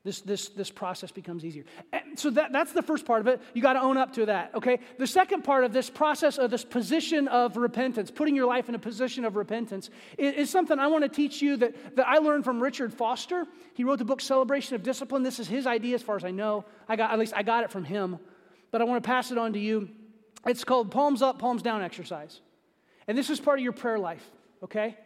This, 0.05 0.21
this, 0.21 0.47
this 0.49 0.71
process 0.71 1.12
becomes 1.12 1.43
easier. 1.43 1.65
And 1.91 2.17
so 2.17 2.29
that, 2.29 2.53
that's 2.53 2.71
the 2.71 2.81
first 2.81 3.05
part 3.05 3.19
of 3.19 3.27
it. 3.27 3.41
You 3.53 3.62
got 3.62 3.73
to 3.73 3.81
own 3.81 3.97
up 3.97 4.13
to 4.13 4.27
that, 4.27 4.55
okay? 4.55 4.79
The 4.97 5.05
second 5.05 5.43
part 5.43 5.65
of 5.65 5.73
this 5.73 5.89
process 5.89 6.38
of 6.38 6.51
this 6.51 6.63
position 6.63 7.27
of 7.27 7.57
repentance, 7.57 8.09
putting 8.09 8.33
your 8.33 8.47
life 8.47 8.69
in 8.69 8.75
a 8.75 8.79
position 8.79 9.25
of 9.25 9.35
repentance, 9.35 9.89
is, 10.17 10.35
is 10.35 10.49
something 10.49 10.79
I 10.79 10.88
want 10.88 11.03
to 11.03 11.09
teach 11.09 11.41
you 11.41 11.57
that, 11.57 11.97
that 11.97 12.07
I 12.07 12.19
learned 12.19 12.45
from 12.45 12.63
Richard 12.63 12.93
Foster. 12.93 13.45
He 13.73 13.83
wrote 13.83 13.99
the 13.99 14.05
book 14.05 14.21
Celebration 14.21 14.73
of 14.75 14.83
Discipline. 14.83 15.21
This 15.21 15.38
is 15.38 15.49
his 15.49 15.67
idea 15.67 15.95
as 15.95 16.01
far 16.01 16.15
as 16.15 16.23
I 16.23 16.31
know. 16.31 16.63
I 16.88 16.95
got, 16.95 17.12
at 17.12 17.19
least 17.19 17.33
I 17.35 17.43
got 17.43 17.65
it 17.65 17.71
from 17.71 17.83
him. 17.83 18.19
But 18.71 18.81
I 18.81 18.85
want 18.85 19.03
to 19.03 19.07
pass 19.07 19.31
it 19.31 19.38
on 19.38 19.51
to 19.51 19.59
you. 19.59 19.89
It's 20.45 20.63
called 20.63 20.91
palms 20.91 21.21
up, 21.21 21.39
palms 21.39 21.62
down 21.62 21.81
exercise. 21.81 22.39
And 23.05 23.17
this 23.17 23.29
is 23.29 23.41
part 23.41 23.59
of 23.59 23.63
your 23.63 23.73
prayer 23.73 23.99
life, 23.99 24.23
okay? 24.63 24.97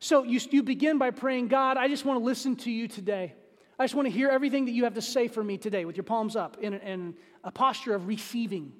So 0.00 0.24
you, 0.24 0.40
you 0.50 0.64
begin 0.64 0.98
by 0.98 1.12
praying, 1.12 1.48
God, 1.48 1.76
I 1.76 1.86
just 1.86 2.04
want 2.04 2.18
to 2.18 2.24
listen 2.24 2.56
to 2.56 2.70
you 2.70 2.88
today. 2.88 3.34
I 3.80 3.84
just 3.84 3.94
want 3.94 4.08
to 4.08 4.12
hear 4.12 4.28
everything 4.28 4.66
that 4.66 4.72
you 4.72 4.84
have 4.84 4.92
to 4.92 5.00
say 5.00 5.26
for 5.26 5.42
me 5.42 5.56
today 5.56 5.86
with 5.86 5.96
your 5.96 6.04
palms 6.04 6.36
up 6.36 6.58
in, 6.60 6.74
in 6.74 7.14
a 7.42 7.50
posture 7.50 7.94
of 7.94 8.08
receiving. 8.08 8.74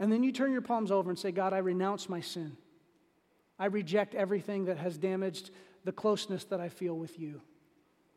And 0.00 0.10
then 0.10 0.24
you 0.24 0.32
turn 0.32 0.50
your 0.50 0.60
palms 0.60 0.90
over 0.90 1.08
and 1.08 1.16
say, 1.16 1.30
God, 1.30 1.52
I 1.52 1.58
renounce 1.58 2.08
my 2.08 2.20
sin. 2.20 2.56
I 3.60 3.66
reject 3.66 4.16
everything 4.16 4.64
that 4.64 4.76
has 4.78 4.98
damaged 4.98 5.52
the 5.84 5.92
closeness 5.92 6.42
that 6.46 6.58
I 6.58 6.68
feel 6.68 6.96
with 6.96 7.16
you. 7.20 7.42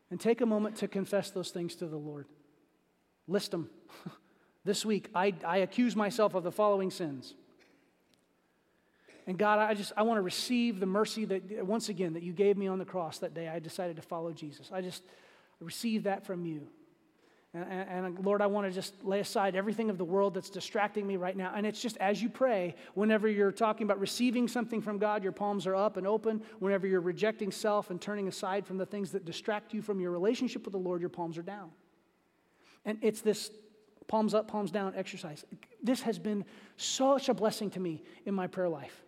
And 0.09 0.19
take 0.19 0.41
a 0.41 0.45
moment 0.47 0.77
to 0.77 0.87
confess 0.87 1.29
those 1.29 1.51
things 1.51 1.75
to 1.75 1.85
the 1.85 1.97
Lord. 1.97 2.25
List 3.27 3.51
them. 3.51 3.69
this 4.65 4.83
week, 4.83 5.11
I, 5.13 5.35
I 5.45 5.57
accuse 5.57 5.95
myself 5.95 6.33
of 6.33 6.41
the 6.41 6.51
following 6.51 6.89
sins. 6.89 7.35
And 9.27 9.37
God, 9.37 9.59
I 9.59 9.75
just 9.75 9.93
I 9.95 10.01
want 10.01 10.17
to 10.17 10.23
receive 10.23 10.79
the 10.79 10.87
mercy 10.87 11.25
that 11.25 11.63
once 11.63 11.89
again 11.89 12.13
that 12.13 12.23
you 12.23 12.33
gave 12.33 12.57
me 12.57 12.65
on 12.65 12.79
the 12.79 12.85
cross 12.85 13.19
that 13.19 13.35
day 13.35 13.47
I 13.47 13.59
decided 13.59 13.97
to 13.97 14.01
follow 14.01 14.33
Jesus. 14.33 14.71
I 14.73 14.81
just 14.81 15.03
receive 15.59 16.03
that 16.03 16.25
from 16.25 16.45
you. 16.45 16.67
And, 17.53 17.65
and, 17.65 18.05
and, 18.05 18.25
Lord, 18.25 18.41
I 18.41 18.47
want 18.47 18.67
to 18.67 18.73
just 18.73 19.03
lay 19.03 19.19
aside 19.19 19.55
everything 19.55 19.89
of 19.89 19.97
the 19.97 20.05
world 20.05 20.33
that's 20.33 20.49
distracting 20.49 21.05
me 21.05 21.17
right 21.17 21.37
now. 21.37 21.53
And 21.55 21.67
it's 21.67 21.81
just 21.81 21.97
as 21.97 22.21
you 22.21 22.29
pray, 22.29 22.75
whenever 22.95 23.27
you're 23.27 23.51
talking 23.51 23.85
about 23.85 23.99
receiving 23.99 24.47
something 24.47 24.81
from 24.81 24.97
God, 24.97 25.21
your 25.21 25.31
palms 25.31 25.67
are 25.67 25.75
up 25.75 25.97
and 25.97 26.07
open. 26.07 26.41
Whenever 26.59 26.87
you're 26.87 27.01
rejecting 27.01 27.51
self 27.51 27.91
and 27.91 28.01
turning 28.01 28.27
aside 28.27 28.65
from 28.65 28.77
the 28.77 28.85
things 28.85 29.11
that 29.11 29.25
distract 29.25 29.73
you 29.73 29.81
from 29.81 29.99
your 29.99 30.11
relationship 30.11 30.65
with 30.65 30.71
the 30.71 30.79
Lord, 30.79 30.99
your 30.99 31.09
palms 31.09 31.37
are 31.37 31.43
down. 31.43 31.69
And 32.85 32.97
it's 33.01 33.21
this 33.21 33.51
palms 34.07 34.33
up, 34.33 34.47
palms 34.47 34.71
down 34.71 34.93
exercise. 34.95 35.45
This 35.81 36.01
has 36.01 36.17
been 36.17 36.45
such 36.77 37.29
a 37.29 37.33
blessing 37.33 37.69
to 37.71 37.79
me 37.79 38.03
in 38.25 38.33
my 38.33 38.47
prayer 38.47 38.69
life 38.69 39.03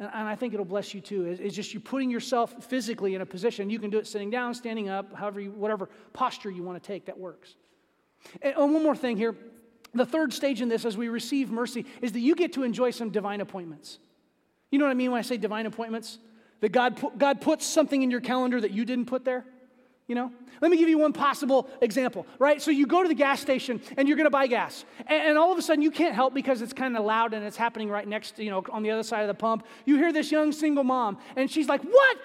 and 0.00 0.26
I 0.26 0.34
think 0.34 0.54
it'll 0.54 0.64
bless 0.64 0.94
you 0.94 1.00
too. 1.02 1.26
It's 1.26 1.54
just 1.54 1.74
you 1.74 1.80
putting 1.80 2.10
yourself 2.10 2.64
physically 2.64 3.14
in 3.14 3.20
a 3.20 3.26
position. 3.26 3.68
You 3.68 3.78
can 3.78 3.90
do 3.90 3.98
it 3.98 4.06
sitting 4.06 4.30
down, 4.30 4.54
standing 4.54 4.88
up, 4.88 5.14
however, 5.14 5.40
you, 5.40 5.50
whatever 5.50 5.90
posture 6.14 6.50
you 6.50 6.62
want 6.62 6.82
to 6.82 6.86
take, 6.86 7.04
that 7.04 7.18
works. 7.18 7.54
And 8.40 8.54
oh, 8.56 8.64
one 8.64 8.82
more 8.82 8.96
thing 8.96 9.18
here. 9.18 9.36
The 9.92 10.06
third 10.06 10.32
stage 10.32 10.62
in 10.62 10.68
this, 10.68 10.86
as 10.86 10.96
we 10.96 11.08
receive 11.08 11.50
mercy, 11.50 11.84
is 12.00 12.12
that 12.12 12.20
you 12.20 12.34
get 12.34 12.54
to 12.54 12.62
enjoy 12.62 12.92
some 12.92 13.10
divine 13.10 13.42
appointments. 13.42 13.98
You 14.70 14.78
know 14.78 14.86
what 14.86 14.92
I 14.92 14.94
mean 14.94 15.10
when 15.10 15.18
I 15.18 15.22
say 15.22 15.36
divine 15.36 15.66
appointments? 15.66 16.18
That 16.60 16.70
God, 16.70 16.96
put, 16.96 17.18
God 17.18 17.40
puts 17.40 17.66
something 17.66 18.00
in 18.02 18.10
your 18.10 18.20
calendar 18.20 18.60
that 18.60 18.70
you 18.70 18.84
didn't 18.84 19.06
put 19.06 19.24
there. 19.24 19.44
You 20.10 20.16
know? 20.16 20.32
Let 20.60 20.72
me 20.72 20.76
give 20.76 20.88
you 20.88 20.98
one 20.98 21.12
possible 21.12 21.70
example, 21.80 22.26
right? 22.40 22.60
So 22.60 22.72
you 22.72 22.84
go 22.84 23.00
to 23.00 23.08
the 23.08 23.14
gas 23.14 23.40
station 23.40 23.80
and 23.96 24.08
you're 24.08 24.16
going 24.16 24.26
to 24.26 24.30
buy 24.30 24.48
gas. 24.48 24.84
And, 25.06 25.22
and, 25.22 25.38
all 25.38 25.52
of 25.52 25.58
a 25.58 25.62
sudden 25.62 25.82
you 25.82 25.92
can't 25.92 26.16
help 26.16 26.34
because 26.34 26.62
it's 26.62 26.72
kind 26.72 26.96
of 26.96 27.04
loud 27.04 27.32
and 27.32 27.44
it's 27.44 27.56
happening 27.56 27.88
right 27.88 28.08
next, 28.08 28.36
you 28.40 28.50
know, 28.50 28.64
on 28.72 28.82
the 28.82 28.90
other 28.90 29.04
side 29.04 29.20
of 29.20 29.28
the 29.28 29.34
pump. 29.34 29.64
You 29.86 29.98
hear 29.98 30.12
this 30.12 30.32
young 30.32 30.50
single 30.50 30.82
mom 30.82 31.18
and 31.36 31.48
she's 31.48 31.68
like, 31.68 31.82
What? 31.82 32.18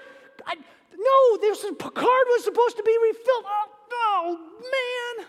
I, 0.47 0.55
no, 0.55 1.37
this 1.37 1.63
card 1.79 1.95
was 1.95 2.43
supposed 2.43 2.75
to 2.77 2.81
be 2.81 2.97
refilled. 3.03 3.45
Oh, 3.45 3.69
oh, 3.93 4.39
man. 5.17 5.27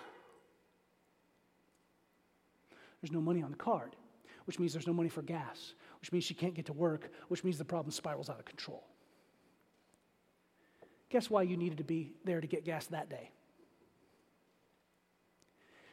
There's 3.02 3.12
no 3.12 3.20
money 3.20 3.42
on 3.42 3.50
the 3.50 3.58
card, 3.58 3.96
which 4.46 4.58
means 4.58 4.72
there's 4.72 4.86
no 4.86 4.94
money 4.94 5.10
for 5.10 5.20
gas, 5.20 5.74
which 6.00 6.10
means 6.10 6.24
she 6.24 6.32
can't 6.32 6.54
get 6.54 6.64
to 6.66 6.72
work, 6.72 7.12
which 7.28 7.44
means 7.44 7.58
the 7.58 7.66
problem 7.66 7.90
spirals 7.90 8.30
out 8.30 8.38
of 8.38 8.46
control. 8.46 8.82
Guess 11.10 11.30
why 11.30 11.42
you 11.42 11.56
needed 11.56 11.78
to 11.78 11.84
be 11.84 12.12
there 12.24 12.40
to 12.40 12.46
get 12.46 12.64
gas 12.64 12.86
that 12.86 13.08
day? 13.08 13.30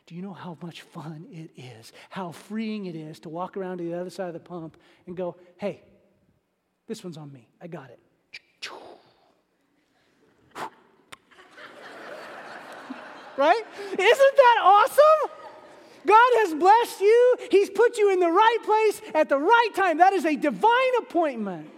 Do 0.06 0.15
you 0.15 0.21
know 0.21 0.34
how 0.34 0.58
much 0.62 0.82
fun 0.82 1.26
it 1.32 1.52
is? 1.56 1.93
How 2.10 2.32
freeing 2.32 2.88
it 2.88 2.95
is 2.95 3.19
to 3.21 3.30
walk 3.30 3.56
around 3.56 3.78
to 3.78 3.86
the 3.86 3.93
other 3.93 4.10
side 4.10 4.28
of 4.28 4.34
the 4.34 4.39
pump 4.39 4.76
and 5.08 5.15
go, 5.15 5.38
hey, 5.58 5.82
this 6.88 7.04
one's 7.04 7.17
on 7.17 7.32
me. 7.32 7.47
I 7.62 7.67
got 7.67 7.89
it. 7.89 7.99
right? 13.38 13.63
Isn't 13.91 13.97
that 13.97 14.60
awesome? 14.62 15.32
God 16.06 16.32
has 16.41 16.54
blessed 16.54 16.99
you. 16.99 17.38
He's 17.49 17.69
put 17.69 17.97
you 17.97 18.12
in 18.12 18.19
the 18.19 18.30
right 18.30 18.58
place 18.65 19.02
at 19.15 19.30
the 19.30 19.38
right 19.38 19.69
time. 19.73 19.99
That 19.99 20.12
is 20.12 20.26
a 20.26 20.36
divine 20.36 20.95
appointment. 20.99 21.69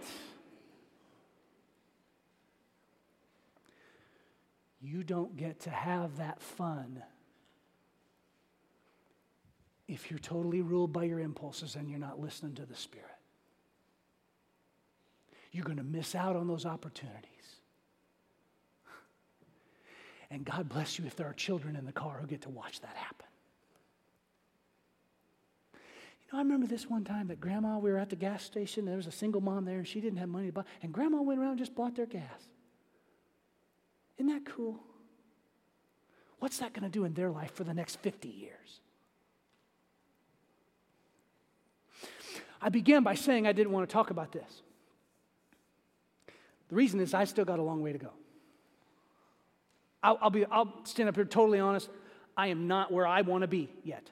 You 4.86 5.02
don't 5.02 5.36
get 5.36 5.60
to 5.62 5.70
have 5.70 6.18
that 6.18 6.40
fun 6.40 7.02
if 9.88 10.10
you're 10.10 10.20
totally 10.20 10.62
ruled 10.62 10.92
by 10.92 11.02
your 11.02 11.18
impulses 11.18 11.74
and 11.74 11.90
you're 11.90 11.98
not 11.98 12.20
listening 12.20 12.54
to 12.54 12.66
the 12.66 12.76
Spirit. 12.76 13.06
You're 15.50 15.64
going 15.64 15.78
to 15.78 15.82
miss 15.82 16.14
out 16.14 16.36
on 16.36 16.46
those 16.46 16.64
opportunities. 16.64 17.24
And 20.30 20.44
God 20.44 20.68
bless 20.68 21.00
you 21.00 21.06
if 21.06 21.16
there 21.16 21.26
are 21.26 21.34
children 21.34 21.74
in 21.74 21.84
the 21.84 21.92
car 21.92 22.18
who 22.20 22.28
get 22.28 22.42
to 22.42 22.48
watch 22.48 22.80
that 22.80 22.94
happen. 22.94 23.26
You 25.74 25.80
know, 26.32 26.38
I 26.38 26.42
remember 26.42 26.68
this 26.68 26.88
one 26.88 27.02
time 27.02 27.26
that 27.26 27.40
grandma, 27.40 27.78
we 27.78 27.90
were 27.90 27.98
at 27.98 28.10
the 28.10 28.16
gas 28.16 28.44
station, 28.44 28.84
there 28.84 28.96
was 28.96 29.08
a 29.08 29.12
single 29.12 29.40
mom 29.40 29.64
there, 29.64 29.78
and 29.78 29.88
she 29.88 30.00
didn't 30.00 30.18
have 30.18 30.28
money 30.28 30.46
to 30.46 30.52
buy, 30.52 30.64
and 30.80 30.92
grandma 30.92 31.22
went 31.22 31.40
around 31.40 31.50
and 31.50 31.58
just 31.58 31.74
bought 31.74 31.96
their 31.96 32.06
gas. 32.06 32.22
Isn't 34.18 34.32
that 34.32 34.44
cool? 34.44 34.80
What's 36.38 36.58
that 36.58 36.72
going 36.72 36.84
to 36.84 36.88
do 36.90 37.04
in 37.04 37.14
their 37.14 37.30
life 37.30 37.52
for 37.52 37.64
the 37.64 37.74
next 37.74 37.96
50 38.00 38.28
years? 38.28 38.80
I 42.60 42.68
began 42.68 43.02
by 43.02 43.14
saying 43.14 43.46
I 43.46 43.52
didn't 43.52 43.72
want 43.72 43.88
to 43.88 43.92
talk 43.92 44.10
about 44.10 44.32
this. 44.32 44.62
The 46.68 46.74
reason 46.74 47.00
is 47.00 47.14
I 47.14 47.24
still 47.24 47.44
got 47.44 47.58
a 47.58 47.62
long 47.62 47.82
way 47.82 47.92
to 47.92 47.98
go. 47.98 48.10
I'll, 50.02 50.18
I'll, 50.20 50.30
be, 50.30 50.44
I'll 50.46 50.72
stand 50.84 51.08
up 51.08 51.14
here 51.14 51.24
totally 51.24 51.60
honest. 51.60 51.88
I 52.36 52.48
am 52.48 52.66
not 52.66 52.92
where 52.92 53.06
I 53.06 53.22
want 53.22 53.42
to 53.42 53.48
be 53.48 53.68
yet. 53.82 54.10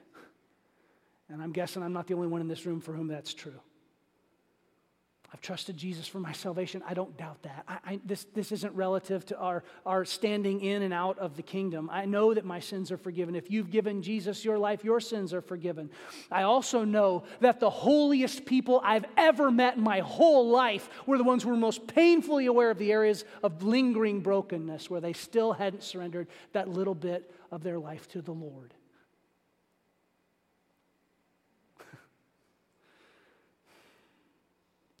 And 1.29 1.41
I'm 1.41 1.51
guessing 1.51 1.83
I'm 1.83 1.93
not 1.93 2.07
the 2.07 2.13
only 2.13 2.27
one 2.27 2.41
in 2.41 2.47
this 2.47 2.65
room 2.65 2.81
for 2.81 2.93
whom 2.93 3.07
that's 3.07 3.33
true. 3.33 3.59
I've 5.35 5.41
trusted 5.41 5.75
Jesus 5.75 6.07
for 6.07 6.19
my 6.19 6.31
salvation. 6.31 6.81
I 6.87 6.93
don't 6.93 7.17
doubt 7.17 7.43
that. 7.43 7.65
I, 7.67 7.77
I, 7.85 7.99
this, 8.05 8.25
this 8.33 8.53
isn't 8.53 8.73
relative 8.73 9.25
to 9.25 9.37
our, 9.37 9.65
our 9.85 10.05
standing 10.05 10.61
in 10.61 10.81
and 10.81 10.93
out 10.93 11.19
of 11.19 11.35
the 11.35 11.41
kingdom. 11.41 11.89
I 11.91 12.05
know 12.05 12.33
that 12.33 12.45
my 12.45 12.61
sins 12.61 12.89
are 12.89 12.95
forgiven. 12.95 13.35
If 13.35 13.51
you've 13.51 13.69
given 13.69 14.01
Jesus 14.01 14.45
your 14.45 14.57
life, 14.57 14.85
your 14.85 15.01
sins 15.01 15.33
are 15.33 15.41
forgiven. 15.41 15.89
I 16.31 16.43
also 16.43 16.85
know 16.85 17.25
that 17.41 17.59
the 17.59 17.69
holiest 17.69 18.45
people 18.45 18.79
I've 18.81 19.03
ever 19.17 19.51
met 19.51 19.75
in 19.75 19.83
my 19.83 19.99
whole 19.99 20.47
life 20.47 20.87
were 21.05 21.17
the 21.17 21.25
ones 21.25 21.43
who 21.43 21.49
were 21.49 21.57
most 21.57 21.85
painfully 21.85 22.45
aware 22.45 22.71
of 22.71 22.77
the 22.77 22.93
areas 22.93 23.25
of 23.43 23.61
lingering 23.61 24.21
brokenness 24.21 24.89
where 24.89 25.01
they 25.01 25.11
still 25.11 25.51
hadn't 25.51 25.83
surrendered 25.83 26.29
that 26.53 26.69
little 26.69 26.95
bit 26.95 27.29
of 27.51 27.61
their 27.61 27.77
life 27.77 28.07
to 28.11 28.21
the 28.21 28.31
Lord. 28.31 28.73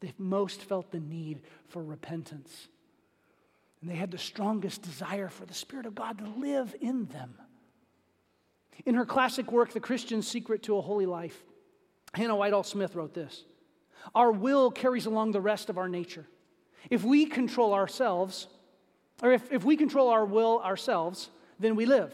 They 0.05 0.13
most 0.19 0.61
felt 0.61 0.91
the 0.91 0.99
need 0.99 1.41
for 1.67 1.83
repentance. 1.83 2.67
And 3.81 3.89
they 3.89 3.95
had 3.95 4.11
the 4.11 4.19
strongest 4.19 4.83
desire 4.83 5.29
for 5.29 5.45
the 5.45 5.53
Spirit 5.53 5.87
of 5.87 5.95
God 5.95 6.19
to 6.19 6.27
live 6.39 6.75
in 6.79 7.05
them. 7.05 7.33
In 8.85 8.93
her 8.93 9.05
classic 9.05 9.51
work, 9.51 9.71
The 9.71 9.79
Christian's 9.79 10.27
Secret 10.27 10.61
to 10.63 10.77
a 10.77 10.81
Holy 10.81 11.07
Life, 11.07 11.43
Hannah 12.13 12.35
Whitall 12.35 12.63
Smith 12.63 12.95
wrote 12.95 13.15
this 13.15 13.45
Our 14.13 14.31
will 14.31 14.69
carries 14.69 15.07
along 15.07 15.31
the 15.31 15.41
rest 15.41 15.71
of 15.71 15.77
our 15.79 15.89
nature. 15.89 16.27
If 16.91 17.03
we 17.03 17.25
control 17.25 17.73
ourselves, 17.73 18.47
Or 19.23 19.31
if, 19.31 19.51
if 19.51 19.63
we 19.63 19.75
control 19.75 20.09
our 20.09 20.25
will 20.25 20.61
ourselves, 20.61 21.31
then 21.57 21.75
we 21.75 21.87
live. 21.87 22.13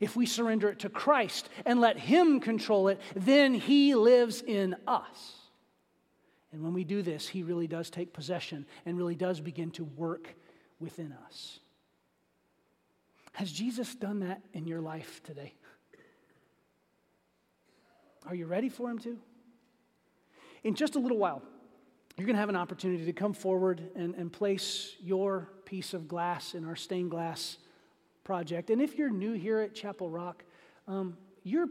If 0.00 0.16
we 0.16 0.24
surrender 0.24 0.70
it 0.70 0.78
to 0.80 0.88
Christ 0.88 1.50
and 1.66 1.80
let 1.80 1.98
Him 1.98 2.40
control 2.40 2.88
it, 2.88 2.98
then 3.14 3.52
He 3.52 3.94
lives 3.94 4.40
in 4.40 4.76
us. 4.86 5.43
And 6.54 6.62
when 6.62 6.72
we 6.72 6.84
do 6.84 7.02
this, 7.02 7.26
He 7.26 7.42
really 7.42 7.66
does 7.66 7.90
take 7.90 8.12
possession 8.12 8.64
and 8.86 8.96
really 8.96 9.16
does 9.16 9.40
begin 9.40 9.72
to 9.72 9.82
work 9.82 10.36
within 10.78 11.12
us. 11.26 11.58
Has 13.32 13.50
Jesus 13.50 13.96
done 13.96 14.20
that 14.20 14.40
in 14.52 14.68
your 14.68 14.80
life 14.80 15.20
today? 15.24 15.52
Are 18.24 18.36
you 18.36 18.46
ready 18.46 18.68
for 18.68 18.88
Him 18.88 19.00
to? 19.00 19.18
In 20.62 20.76
just 20.76 20.94
a 20.94 21.00
little 21.00 21.18
while, 21.18 21.42
you're 22.16 22.26
going 22.26 22.36
to 22.36 22.40
have 22.40 22.48
an 22.48 22.56
opportunity 22.56 23.04
to 23.04 23.12
come 23.12 23.32
forward 23.32 23.82
and, 23.96 24.14
and 24.14 24.32
place 24.32 24.94
your 25.00 25.50
piece 25.64 25.92
of 25.92 26.06
glass 26.06 26.54
in 26.54 26.64
our 26.64 26.76
stained 26.76 27.10
glass 27.10 27.58
project. 28.22 28.70
And 28.70 28.80
if 28.80 28.96
you're 28.96 29.10
new 29.10 29.32
here 29.32 29.58
at 29.58 29.74
Chapel 29.74 30.08
Rock, 30.08 30.44
um, 30.86 31.16
you're, 31.42 31.66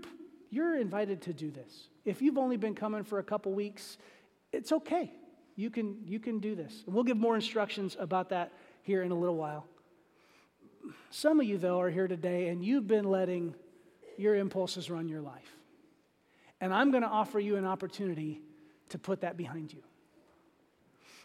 you're 0.49 0.77
invited 0.77 1.21
to 1.21 1.33
do 1.33 1.51
this. 1.51 1.87
If 2.03 2.21
you've 2.21 2.37
only 2.37 2.57
been 2.57 2.75
coming 2.75 3.05
for 3.05 3.19
a 3.19 3.23
couple 3.23 3.53
weeks, 3.53 3.97
it's 4.53 4.71
okay. 4.71 5.11
You 5.55 5.69
can, 5.69 5.97
you 6.05 6.19
can 6.19 6.39
do 6.39 6.55
this. 6.55 6.83
And 6.85 6.95
we'll 6.95 7.03
give 7.03 7.17
more 7.17 7.35
instructions 7.35 7.97
about 7.99 8.29
that 8.29 8.53
here 8.83 9.03
in 9.03 9.11
a 9.11 9.15
little 9.15 9.35
while. 9.35 9.65
Some 11.09 11.39
of 11.39 11.45
you, 11.45 11.57
though, 11.57 11.79
are 11.79 11.89
here 11.89 12.07
today 12.07 12.47
and 12.49 12.63
you've 12.63 12.87
been 12.87 13.05
letting 13.05 13.55
your 14.17 14.35
impulses 14.35 14.89
run 14.89 15.07
your 15.07 15.21
life. 15.21 15.57
And 16.61 16.73
I'm 16.73 16.91
going 16.91 17.03
to 17.03 17.09
offer 17.09 17.39
you 17.39 17.57
an 17.57 17.65
opportunity 17.65 18.41
to 18.89 18.97
put 18.97 19.21
that 19.21 19.37
behind 19.37 19.73
you. 19.73 19.81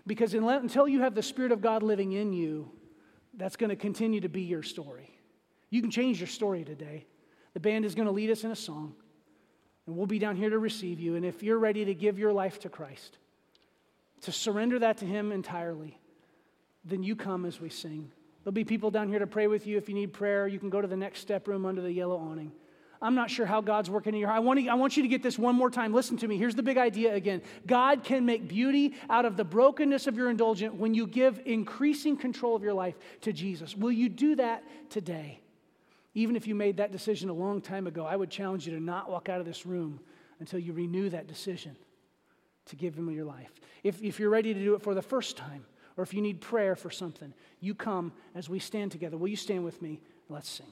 Because 0.07 0.35
until 0.35 0.89
you 0.89 1.03
have 1.03 1.15
the 1.15 1.23
Spirit 1.23 1.53
of 1.53 1.61
God 1.61 1.83
living 1.83 2.13
in 2.13 2.33
you, 2.33 2.71
that's 3.35 3.57
going 3.57 3.71
to 3.71 3.77
continue 3.77 4.21
to 4.21 4.29
be 4.29 4.43
your 4.43 4.63
story. 4.63 5.15
You 5.71 5.83
can 5.83 5.91
change 5.91 6.19
your 6.19 6.29
story 6.29 6.65
today. 6.65 7.07
The 7.55 7.61
band 7.61 7.85
is 7.85 7.95
going 7.95 8.07
to 8.07 8.13
lead 8.13 8.31
us 8.31 8.45
in 8.45 8.51
a 8.51 8.57
song, 8.57 8.95
and 9.89 9.97
we'll 9.97 10.07
be 10.07 10.19
down 10.19 10.37
here 10.37 10.51
to 10.51 10.59
receive 10.59 11.01
you. 11.01 11.17
And 11.17 11.25
if 11.25 11.43
you're 11.43 11.59
ready 11.59 11.87
to 11.87 11.95
give 11.95 12.19
your 12.19 12.31
life 12.31 12.61
to 12.61 12.69
Christ, 12.69 13.17
to 14.21 14.33
surrender 14.33 14.79
that 14.81 14.99
to 14.99 15.07
Him 15.07 15.33
entirely, 15.33 15.99
then 16.85 17.03
you 17.03 17.17
come 17.17 17.47
as 17.47 17.59
we 17.59 17.71
sing. 17.71 18.13
There'll 18.45 18.53
be 18.53 18.65
people 18.65 18.91
down 18.91 19.09
here 19.09 19.19
to 19.19 19.27
pray 19.27 19.47
with 19.47 19.67
you. 19.67 19.79
If 19.79 19.89
you 19.89 19.95
need 19.95 20.13
prayer, 20.13 20.47
you 20.47 20.59
can 20.59 20.69
go 20.69 20.83
to 20.83 20.87
the 20.87 20.97
next 20.97 21.21
step 21.21 21.49
room 21.49 21.65
under 21.65 21.81
the 21.81 21.91
yellow 21.91 22.19
awning. 22.19 22.53
I'm 23.01 23.15
not 23.15 23.31
sure 23.31 23.47
how 23.47 23.63
God's 23.63 23.89
working 23.89 24.13
in 24.13 24.21
your 24.21 24.29
heart. 24.29 24.37
I 24.37 24.41
want, 24.41 24.61
to, 24.61 24.69
I 24.69 24.75
want 24.75 24.99
you 24.99 25.05
to 25.05 25.09
get 25.09 25.23
this 25.23 25.39
one 25.39 25.55
more 25.55 25.71
time. 25.71 25.95
Listen 25.95 26.19
to 26.19 26.29
me. 26.29 26.37
Here's 26.37 26.55
the 26.55 26.63
big 26.63 26.77
idea 26.77 27.15
again 27.15 27.41
God 27.67 28.05
can 28.05 28.27
make 28.27 28.47
beauty 28.47 28.95
out 29.09 29.25
of 29.25 29.39
the 29.39 29.45
brokenness 29.45 30.07
of 30.07 30.19
your 30.19 30.29
indulgent 30.29 30.75
when 30.75 30.93
you 30.93 31.07
give 31.07 31.41
increasing 31.47 32.15
control 32.15 32.55
of 32.55 32.63
your 32.63 32.75
life 32.75 32.97
to 33.23 33.33
Jesus. 33.33 33.75
Will 33.75 33.93
you 33.93 34.11
do 34.11 34.37
that 34.37 34.65
today? 34.91 35.41
Even 36.19 36.35
if 36.35 36.49
you 36.49 36.55
made 36.57 36.79
that 36.79 36.91
decision 36.91 37.29
a 37.29 37.33
long 37.33 37.61
time 37.61 37.87
ago, 37.87 38.05
I 38.05 38.17
would 38.17 38.29
challenge 38.29 38.67
you 38.67 38.75
to 38.75 38.83
not 38.83 39.09
walk 39.09 39.29
out 39.29 39.39
of 39.39 39.47
this 39.47 39.65
room 39.65 40.01
until 40.41 40.59
you 40.59 40.73
renew 40.73 41.09
that 41.11 41.29
decision 41.29 41.77
to 42.67 42.75
give 42.75 42.99
Him 42.99 43.09
your 43.13 43.25
life. 43.25 43.53
If, 43.85 44.03
if 44.03 44.19
you're 44.19 44.29
ready 44.29 44.53
to 44.53 44.59
do 44.59 44.75
it 44.75 44.83
for 44.83 44.97
the 44.97 45.01
first 45.01 45.37
time, 45.37 45.65
or 45.97 46.03
if 46.03 46.13
you 46.13 46.21
need 46.21 46.41
prayer 46.41 46.75
for 46.75 46.91
something, 46.91 47.33
you 47.61 47.73
come 47.73 48.13
as 48.35 48.49
we 48.49 48.59
stand 48.59 48.91
together. 48.91 49.17
Will 49.17 49.29
you 49.29 49.37
stand 49.37 49.65
with 49.65 49.81
me? 49.81 50.01
Let's 50.29 50.49
sing. 50.49 50.67